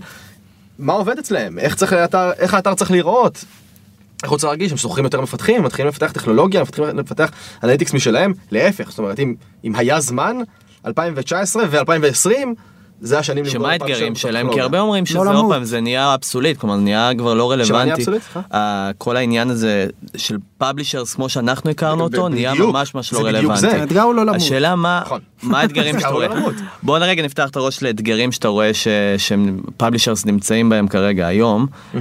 [0.80, 3.46] מה עובד אצלהם, איך, צריך האתר, איך האתר צריך להיראות.
[4.24, 4.72] איך רוצה להרגיש?
[4.72, 7.32] הם שוכרים יותר מפתחים, מתחילים לפתח טכנולוגיה, מתחילים לפתח
[7.64, 10.38] analytics משלהם, להפך, זאת אומרת, אם, אם היה זמן,
[10.86, 12.32] 2019 ו-2020,
[13.02, 14.54] זה השנים למכור שמה האתגרים שלהם?
[14.54, 14.62] כי.
[14.62, 15.52] הרבה אומרים שזה לא עוד למות.
[15.54, 18.02] פעם זה נהיה obsolete, כלומר נהיה כבר לא שמה נהיה רלוונטי.
[18.02, 18.22] obsolete?
[18.22, 18.42] סליחה?
[18.54, 22.54] אה, כל העניין הזה של publishers כמו שאנחנו הכרנו אותו נהיה.
[22.54, 23.62] ממש ממש לא זה בדיוק רלוונטי.
[23.62, 23.82] זה.
[23.82, 24.36] האתגר הוא לא למות.
[24.36, 25.20] השאלה מה נכון.
[25.44, 26.28] מה האתגרים שאתה רואה.
[26.28, 26.54] לא למות.
[26.84, 28.88] בוא רגע נפתח את הראש לאתגרים שאתה רואה ש-
[29.18, 31.68] שהם publishers נמצאים בהם כרגע היום.
[31.96, 32.00] אה,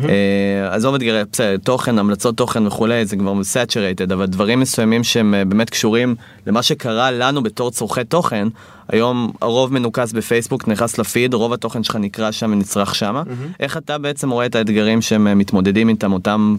[0.71, 5.45] עזוב אתגרי בסדר, תוכן המלצות תוכן וכולי זה כבר saturated אבל דברים מסוימים שהם אה,
[5.45, 6.15] באמת קשורים
[6.47, 8.49] למה שקרה לנו בתור צורכי תוכן.
[8.89, 13.23] היום הרוב מנוקז בפייסבוק נכנס לפיד רוב התוכן שלך נקרא שם ונצרך שם.
[13.61, 16.57] איך אתה בעצם רואה את האתגרים שהם אה, מתמודדים איתם אותם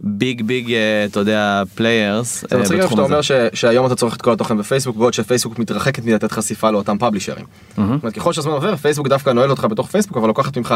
[0.00, 2.44] big big אה, אתה יודע players.
[2.50, 6.04] זה מצחיק שאתה אומר ש- שהיום אתה צורך את כל התוכן בפייסבוק בעוד שפייסבוק מתרחקת
[6.04, 7.44] מלתת חשיפה לאותם פאבלישרים.
[7.68, 10.74] זאת אומרת ככל שהזמן עובר פייסבוק דווקא נועל אותך בתוך פייסבוק אבל לוקחת ממך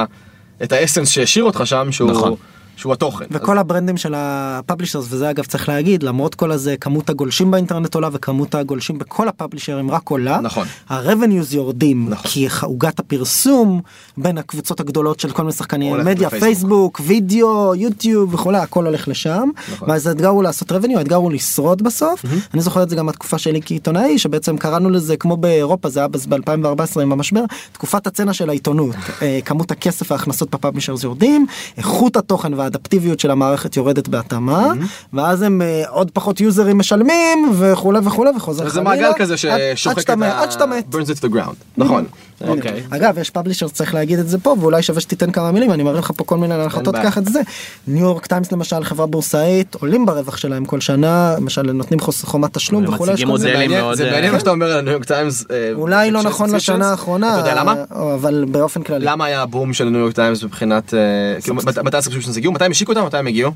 [0.62, 2.34] את ה essence שהשאיר אותך שם שהוא נכון.
[2.76, 3.24] שהוא התוכן.
[3.30, 7.94] וכל הברנדים של ה publishers וזה אגב צריך להגיד למרות כל הזה כמות הגולשים באינטרנט
[7.94, 10.40] עולה וכמות הגולשים בכל הפאבלישרים רק עולה.
[10.40, 10.66] נכון.
[10.88, 12.30] ה revenues יורדים נכון.
[12.30, 13.80] כי עוגת הפרסום
[14.16, 16.30] בין הקבוצות הגדולות של כל מיני שחקני הולך מדיה.
[16.30, 19.48] פייסבוק וידאו יוטיוב וכולי הכל הולך לשם.
[19.72, 19.90] נכון.
[19.90, 22.24] ואז האתגר הוא לעשות רבניו האתגר הוא לשרוד בסוף.
[22.54, 26.08] אני זוכר את זה גם מהתקופה שלי כעיתונאי שבעצם קראנו לזה כמו באירופה זה היה
[26.08, 31.46] ב-2014 עם המשבר תקופת הצנע של העיתונות אה, כמות הכסף וההכנסות בפאבלישרס יורדים
[31.76, 34.72] איכות התוכן והאדפטיביות של המערכת יורדת בהתאמה
[35.12, 38.90] ואז הם אה, עוד פחות יוזרים משלמים וכולי וכולי וחוזר זה חלילה.
[38.90, 40.42] מעגל כזה ששוחק את מת, ה...
[40.42, 40.84] עד שאתה מת.
[40.92, 41.54] burns it to the ground.
[41.76, 42.04] נכון.
[42.48, 42.82] אוקיי.
[42.90, 45.98] אגב יש פאבלישר שצריך להגיד את זה פה ואולי שווה שתיתן כמה מילים אני מראה
[45.98, 47.04] לך פה כל מיני להנחתות בעיה.
[47.04, 47.40] קח את זה.
[47.88, 52.84] ניו יורק טיימס למשל חברה בורסאית עולים ברווח שלהם כל שנה למשל נותנים חומת תשלום
[52.88, 53.16] וכולי.
[53.36, 55.44] זה אה, מעניין מה שאתה אומר על הניו יורק טיימס.
[55.50, 56.90] אה, אולי לא נכון לשנה.
[56.90, 57.74] האחרונה אתה יודע למה?
[57.94, 60.94] או, אבל באופן כללי למה היה הבום של הניו יורק טיימס מבחינת
[61.42, 63.50] כאילו, מת- מתי ה subscriptions הגיעו מתי הם השיקו אותם מתי הם הגיעו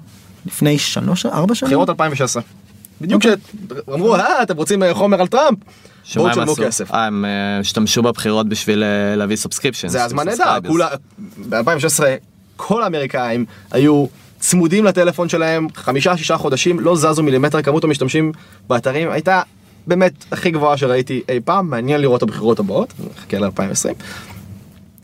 [0.46, 2.42] לפני שלוש ארבע שנים בחירות 2016.
[3.01, 5.59] בדיוק כשאמרו אה אתם רוצים אה, חומר על טראמפ.
[6.05, 6.62] שמה בואו הם תשלמו עשו?
[6.66, 6.90] כסף.
[6.94, 9.89] אה, הם אה, השתמשו בבחירות בשביל אה, להביא subscription.
[9.88, 10.88] זה הזמן נהדר, כולה,
[11.49, 12.03] ב-2016
[12.57, 14.07] כל האמריקאים היו
[14.40, 18.32] צמודים לטלפון שלהם, חמישה שישה חודשים, לא זזו מילימטר, כמות המשתמשים
[18.68, 19.42] באתרים הייתה
[19.86, 24.03] באמת הכי גבוהה שראיתי אי פעם, מעניין לראות את הבחירות הבאות, נחכה ל-2020.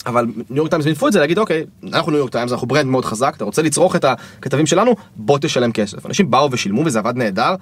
[0.07, 2.87] אבל ניו יורק טיימס ניפו את זה להגיד אוקיי אנחנו ניו יורק טיימס אנחנו brand
[2.87, 4.95] מאוד חזק אתה רוצה לצרוך את הכתבים שלנו?
[5.17, 6.07] בוא תשלם כסף.
[6.07, 7.55] אנשים באו ושילמו וזה עבד נהדר.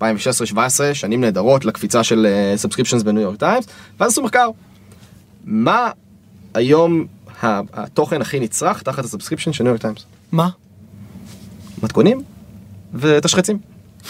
[0.00, 0.04] 2016-2017
[0.92, 3.66] שנים נהדרות לקפיצה של subscriptions בניו יורק טיימס
[4.00, 4.48] ואז עשו מחקר.
[5.44, 5.90] מה
[6.54, 7.06] היום
[7.42, 10.48] התוכן הכי נצרך תחת ה subscription של ניו יורק טיימס מה?
[11.82, 12.22] מתכונים
[12.94, 13.58] ותשחצים.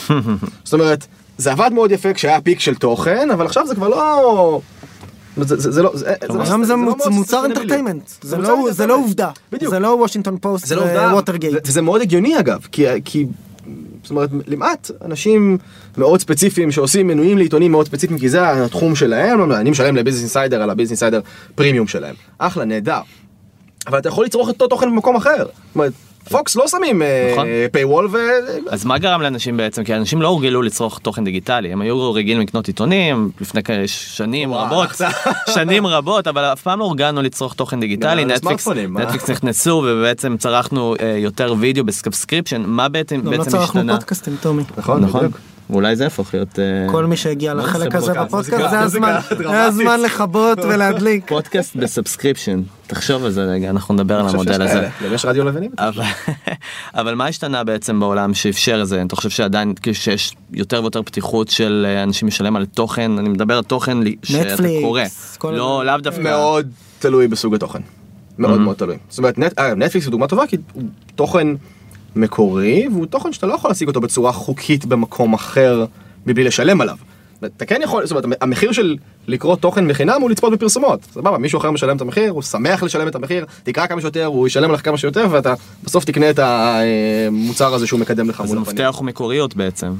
[0.65, 1.07] זאת אומרת
[1.39, 4.61] זה עבד מאוד יפה כשהיה peak של תוכן אבל עכשיו זה כבר לא.
[5.45, 7.45] זה, לא, זה, זה, היום זה לא מוצר.
[7.45, 8.97] entertainment זה לא לא.
[8.97, 9.31] עובדה.
[9.67, 11.55] זה לא וושינגטון פוסט זה לא עובדה, וווטרגייט.
[11.55, 12.67] ו- וזה מאוד הגיוני אגב,
[13.05, 13.27] כי
[14.03, 15.59] זאת אומרת למעט אנשים
[15.99, 20.63] מאוד ספציפיים שעושים מנויים לעיתונים מאוד ספציפיים כי זה התחום שלהם, אני משלם לביזנס אינסיידר
[20.63, 21.21] על הביזנס אינסיידר
[21.55, 23.01] פרימיום שלהם, אחלה נהדר,
[23.87, 25.93] אבל אתה יכול לצרוך את אותו תוכן במקום אחר, זאת אומרת
[26.31, 27.03] פוקס לא שמים
[27.33, 27.47] נכון.
[27.73, 28.19] paywall ו...
[28.71, 29.85] אז מה גרם לאנשים בעצם?
[29.85, 34.89] כי אנשים לא הורגלו לצרוך תוכן דיגיטלי, הם היו רגילים לקנות עיתונים לפני שנים רבות.
[35.55, 38.69] שנים רבות, אבל אף פעם לא הורגלנו לצרוך תוכן דיגיטלי, על נטפליקס
[39.31, 43.97] נכנסו ובעצם צרכנו אה, יותר וידאו ב subscription, מה בעצם גם לא בעצם צרכנו השתנה?
[43.97, 44.63] פודקאסטים טומי.
[44.77, 45.29] נכון, נכון.
[45.71, 48.51] ואולי זה יהפוך להיות אה, כל מי שהגיע לחלק הזה פודקאסט?
[48.51, 48.71] בפודקאסט
[49.51, 51.29] זה הזמן לכבות ולהדליק.
[51.29, 54.89] פודקאסט ב subscription, תחשוב על זה רגע, אנחנו נדבר על המודל הזה.
[55.13, 55.71] יש רדיו לבנים?
[55.79, 56.03] אבל,
[57.01, 59.03] אבל מה השתנה בעצם בעולם שאפשר את זה?
[59.03, 63.19] אתה חושב שעדיין כאילו שיש יותר ויותר פתיחות של אה, אנשים לשלם על תוכן?
[63.19, 65.03] אני מדבר על תוכן שאתה קורא.
[65.45, 65.83] לא.
[65.87, 66.21] לאו דווקא.
[66.21, 67.81] מאוד תלוי בסוג התוכן.
[68.39, 68.97] מאוד מאוד תלוי.
[69.09, 69.39] זאת אומרת,
[69.77, 70.57] נטפליקס הוא דוגמה טובה כי
[71.15, 71.49] תוכן
[72.17, 75.85] מקורי והוא תוכן שאתה לא יכול להשיג אותו בצורה חוקית במקום אחר
[76.27, 76.97] מבלי לשלם עליו.
[77.45, 78.97] אתה כן יכול, זאת אומרת, המחיר של
[79.27, 81.01] לקרוא תוכן מחינם הוא לצפות בפרסומות.
[81.13, 84.47] סבבה, מישהו אחר משלם את המחיר, הוא שמח לשלם את המחיר, תקרא כמה שיותר, הוא
[84.47, 85.55] ישלם לך כמה שיותר ואתה
[85.85, 88.79] בסוף תקנה את המוצר הזה שהוא מקדם לך אז מול הפנים.
[88.79, 89.93] המפתח הוא מקוריות בעצם.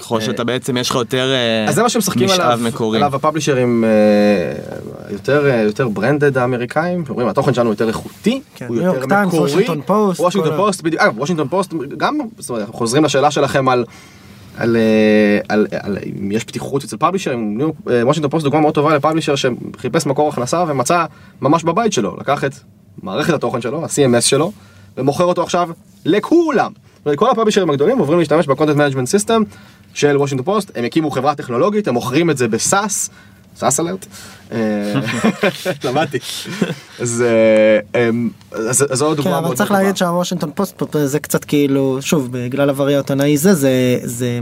[0.00, 2.98] ככל שאתה בעצם יש לך יותר אה, אז זה מה שמשחקים עליו, מקורי.
[2.98, 3.90] עליו הפאבלישרים אה,
[5.10, 9.42] יותר אה, יותר branded האמריקאים, אומרים התוכן שלנו יותר איכותי, כן, הוא יותר טיימס, מקורי,
[9.42, 13.84] וושינגטון פוסט, וושינגטון פוסט, בדיוק, אגב וושינגטון פוסט גם, זאת אומרת, חוזרים לשאלה שלכם על
[14.56, 18.96] על, אה, על, על אם יש פתיחות אצל פאבלישרים, אה, וושינגטון פוסט דוגמה מאוד טובה
[18.96, 21.04] לפאבלישר שחיפש מקור הכנסה ומצא
[21.40, 22.54] ממש בבית שלו, לקח את
[23.02, 24.52] מערכת התוכן שלו, ה-CMS שלו,
[24.96, 25.70] ומוכר אותו עכשיו
[26.04, 26.72] לכולם.
[27.16, 29.42] כל הפאבלישרים הגדולים עוברים להשתמש ב content management system
[29.94, 33.10] של וושינגטון פוסט, הם הקימו חברה טכנולוגית, הם מוכרים את זה ב SaaS,
[33.56, 34.06] SaaS alert.
[35.84, 36.18] למדתי.
[37.00, 39.70] אז אה, אמ, אז אז זו עוד כן, דוגמה אבל מאוד צריך.
[39.70, 43.52] להגיד שהוושינגטון פוסט זה קצת כאילו שוב בגלל עברי העיתונאי זה
[44.02, 44.38] זה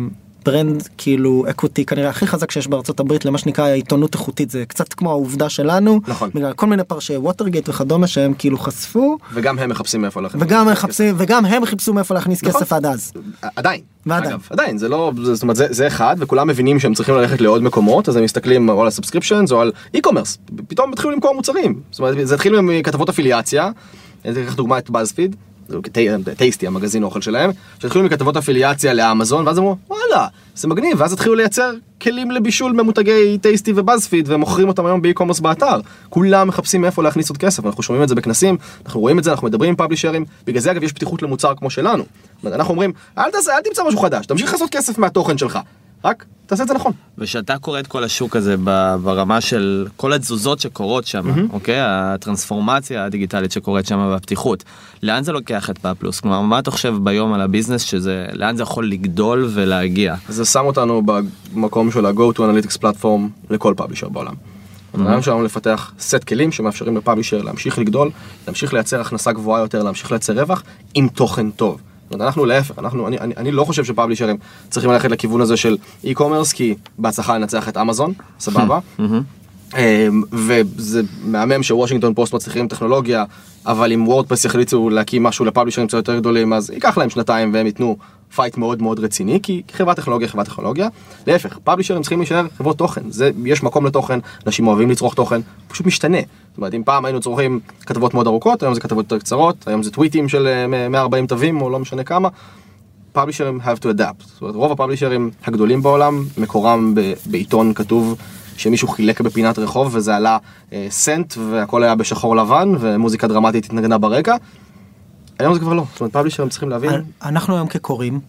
[0.49, 4.65] זה brand כאילו איכותי כנראה הכי חזק שיש בארצות הברית למה שנקרא עיתונות איכותית זה
[4.69, 6.31] קצת כמו העובדה שלנו נכון.
[6.35, 10.39] בגלל כל מיני פרשי ווטרגייט וכדומה שהם כאילו חשפו וגם הם מחפשים מאיפה ללכת.
[10.41, 12.61] וגם הם מחפשים וגם הם חיפשו מאיפה להכניס נכון.
[12.61, 13.13] כסף עד אז.
[13.57, 13.81] עדיין.
[14.07, 14.33] ועדיין.
[14.33, 17.41] אגב, עדיין זה לא זה- זאת אומרת זה, זה אחד וכולם מבינים שהם צריכים ללכת
[17.41, 20.39] לעוד מקומות אז הם מסתכלים או על ה subscriptions או על e-commerce
[20.69, 23.71] פתאום התחילו למכור מוצרים זאת אומרת זה התחיל מכתבות אפיליאציה.
[24.25, 25.37] אני אקח דוגמא את באזפיד.
[26.37, 31.01] טייסטי המגזין אוכל שלהם שהתחילו מכתבות אפיליאציה לאמזון ואז אמרו וואלה זה מגניב.
[31.01, 35.81] ואז התחילו לייצר כלים לבישול ממותגי טייסטי ובאזפיד ומוכרים אותם היום ב e-commerce באתר.
[36.09, 37.67] כולם מחפשים מאיפה להכניס עוד כסף.
[37.67, 38.57] אנחנו שומעים את זה בכנסים
[38.87, 40.25] אנחנו רואים את זה אנחנו מדברים עם פאבלישרים.
[40.47, 42.05] בגלל זה אגב יש פתיחות למוצר כמו שלנו.
[42.47, 45.59] אנחנו אומרים אל תעשה אל תמצא משהו חדש תמשיך לעשות כסף מהתוכן שלך
[46.05, 46.93] רק תעשה את זה נכון.
[47.19, 48.57] ושאתה קורא את כל השוק הזה
[49.03, 51.77] ברמה של כל התזוזות שקורות שם, אוקיי?
[51.81, 54.65] הטרנספורמציה הדיגיטלית שקורית שם והפתיחות.
[55.03, 56.21] לאן זה לוקח את פאפלוס?
[56.21, 60.15] כלומר, מה אתה חושב ביום על הביזנס שזה, לאן זה יכול לגדול ולהגיע?
[60.29, 61.03] זה שם אותנו
[61.55, 64.35] במקום של ה-go to analytics platform לכל פאבלישר בעולם.
[64.95, 68.11] הרעיון שלנו לפתח סט כלים שמאפשרים לפאבלישר להמשיך לגדול,
[68.47, 70.63] להמשיך לייצר הכנסה גבוהה יותר, להמשיך לייצר רווח
[70.95, 71.81] עם תוכן טוב.
[72.09, 74.37] זאת אומרת, אנחנו להפך, אנחנו, אני, אני, אני לא חושב שפאבלישרים
[74.71, 78.79] צריכים ללכת לכיוון הזה של e-commerce כי בהצלחה לנצח את אמזון, סבבה.
[79.77, 83.25] אמ, וזה מהמם שוושינגטון פוסט מצליחים טכנולוגיה,
[83.67, 87.67] אבל אם וורדפרס יחליטו להקים משהו לפאבלישרים קצת יותר גדולים, אז ייקח להם שנתיים והם
[87.67, 87.97] ייתנו
[88.35, 90.89] fight מאוד מאוד רציני, כי חברת טכנולוגיה חברת טכנולוגיה.
[91.27, 95.87] להפך, פאבלישרים צריכים להישאר חברות תוכן, זה, יש מקום לתוכן, אנשים אוהבים לצרוך תוכן, פשוט
[95.87, 96.19] משתנה.
[96.19, 99.83] זאת אומרת, אם פעם היינו צורכים כתבות מאוד ארוכות, היום זה כתבות יותר קצרות, היום
[99.83, 102.29] זה טוויטים של אה, 140 תווים או לא משנה כמה.
[103.13, 104.25] פאבלישרים have to adapt.
[104.25, 106.95] זאת אומרת, רוב הפאבלישרים הגדולים בעולם, מקורם
[107.27, 108.17] בעיתון כתוב
[108.59, 110.39] שמישהו חילק בפינת רחוב וזה עלה
[110.73, 114.37] אה, סנט והכל היה בשחור לבן ומוזיקה דרמטית התנגנה ברקע.
[115.39, 115.85] היום זה כבר לא.
[115.93, 116.91] זאת אומרת, פאבלישרים צריכים להבין.
[117.23, 118.21] אנחנו היום כקוראים.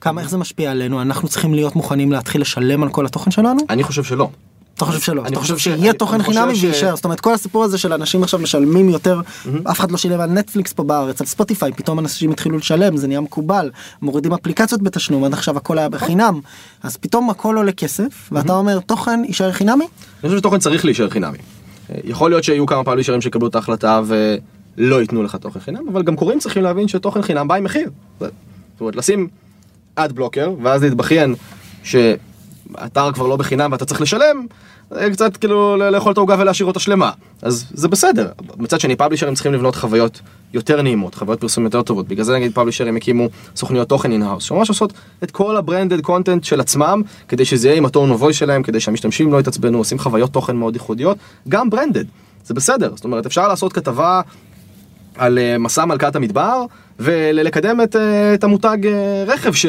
[0.00, 3.60] כמה איך זה משפיע עלינו אנחנו צריכים להיות מוכנים להתחיל לשלם על כל התוכן שלנו
[3.70, 4.30] אני חושב שלא.
[4.78, 5.22] אתה חושב שלא?
[5.26, 6.96] אתה חושב שיהיה תוכן חינמי ויישאר?
[6.96, 9.20] זאת אומרת כל הסיפור הזה של אנשים עכשיו משלמים יותר
[9.70, 13.06] אף אחד לא שילם על נטפליקס פה בארץ על ספוטיפיי פתאום אנשים התחילו לשלם זה
[13.06, 13.70] נהיה מקובל.
[14.02, 16.40] מורידים אפליקציות בתשלום עד עכשיו הכל היה בחינם.
[16.82, 21.10] אז פתאום הכל עולה כסף ואתה אומר תוכן יישאר חינמי אני חושב שתוכן צריך להישאר
[21.10, 21.38] חינמי.
[22.04, 26.16] יכול להיות שיהיו כמה פאבלישרים שיקבלו את ההחלטה ולא ייתנו לך תוכן חינם, אבל גם
[26.16, 27.90] קוראים צריכים להבין שתוכן חינם בא עם מחיר.
[28.20, 28.30] זאת
[28.80, 29.28] אומרת, לשים
[29.94, 31.34] ad blocker ואז להתבכיין
[32.72, 34.46] שאתר כבר לא בחינם ואתה צריך לשלם,
[34.90, 37.10] זה קצת כאילו ל- לאכול את העוגה ולהשאיר אותה שלמה.
[37.42, 38.28] אז זה בסדר.
[38.56, 40.20] מצד שני פאבלישרים צריכים לבנות חוויות
[40.54, 42.08] יותר נעימות, חוויות פרסום יותר טובות.
[42.08, 44.92] בגלל זה נגיד פאבלישרים הקימו סוכניות תוכן in-house, שממש עושות
[45.22, 48.32] את כל ה branded content של עצמם, כדי שזה יהיה עם ה tone of voice
[48.32, 51.16] שלהם, כדי שהמשתמשים לא יתעצבנו, עושים חוויות תוכן מאוד ייחודיות,
[51.48, 52.04] גם branded.
[52.44, 54.20] זה בסדר, זאת אומרת אפשר לעשות כתבה
[55.16, 56.64] על אה, מסע מלכת המדבר
[56.98, 59.66] ולקדם את, אה, את המותג אה, רכב ש...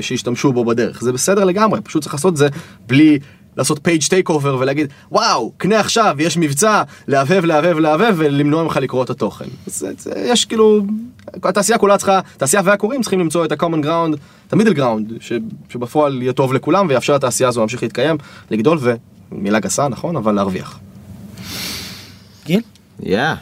[0.00, 1.02] שהשתמשו בו בדרך.
[1.02, 2.48] זה בסדר לגמרי פשוט צריך לעשות את זה
[2.86, 3.18] בלי
[3.56, 9.04] לעשות page takeover ולהגיד וואו קנה עכשיו יש מבצע להבהב להבהב להבהב ולמנוע ממך לקרוא
[9.04, 9.44] את התוכן.
[9.66, 10.82] זה, זה, יש כאילו
[11.42, 14.16] התעשייה כולה צריכה תעשייה והקוראים צריכים למצוא את ה-common ground
[14.48, 15.32] את המידל גראונד ש...
[15.68, 18.16] שבפועל יהיה טוב לכולם ויאפשר לתעשייה הזו להמשיך להתקיים
[18.50, 18.78] לגדול
[19.32, 20.78] ומילה גסה נכון אבל להרוויח.
[22.46, 22.60] גיל?
[23.02, 23.34] יאה,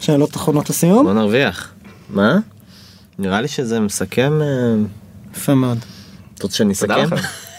[0.00, 1.04] שאלות אחרונות לסיום?
[1.04, 1.72] בוא נרוויח.
[2.10, 2.38] מה?
[3.18, 4.46] נראה לי שזה מסכם, אה,
[5.36, 5.78] יפה מאוד.
[6.34, 7.08] אתה רוצה שאני אסכם?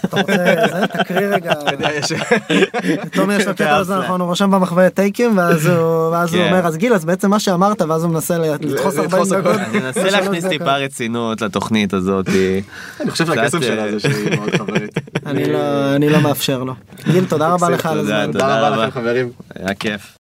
[0.05, 0.33] אתה רוצה
[0.71, 1.53] זה תקריא רגע
[3.13, 6.47] תומר יש לו קטע על זה נכון הוא רושם במחווה טייקים ואז הוא כן.
[6.47, 9.41] אומר אז גיל אז בעצם מה שאמרת ואז הוא מנסה ל- לדחוס 40 לדחוס הכל.
[9.41, 9.55] דקות.
[9.61, 10.45] אני בשלוש להכניס.
[10.45, 12.25] טיפה רצינות לתוכנית הזאת.
[13.01, 14.91] אני חושב שהקסם שלה אה, זה שהיא מאוד חברית.
[15.25, 15.59] אני לא
[15.95, 16.73] אני לא מאפשר לו.
[17.11, 18.31] גיל תודה רבה לך על תודה, הזמן.
[18.33, 18.85] תודה רבה.
[18.87, 19.29] לכם חברים.
[19.55, 20.17] היה כיף.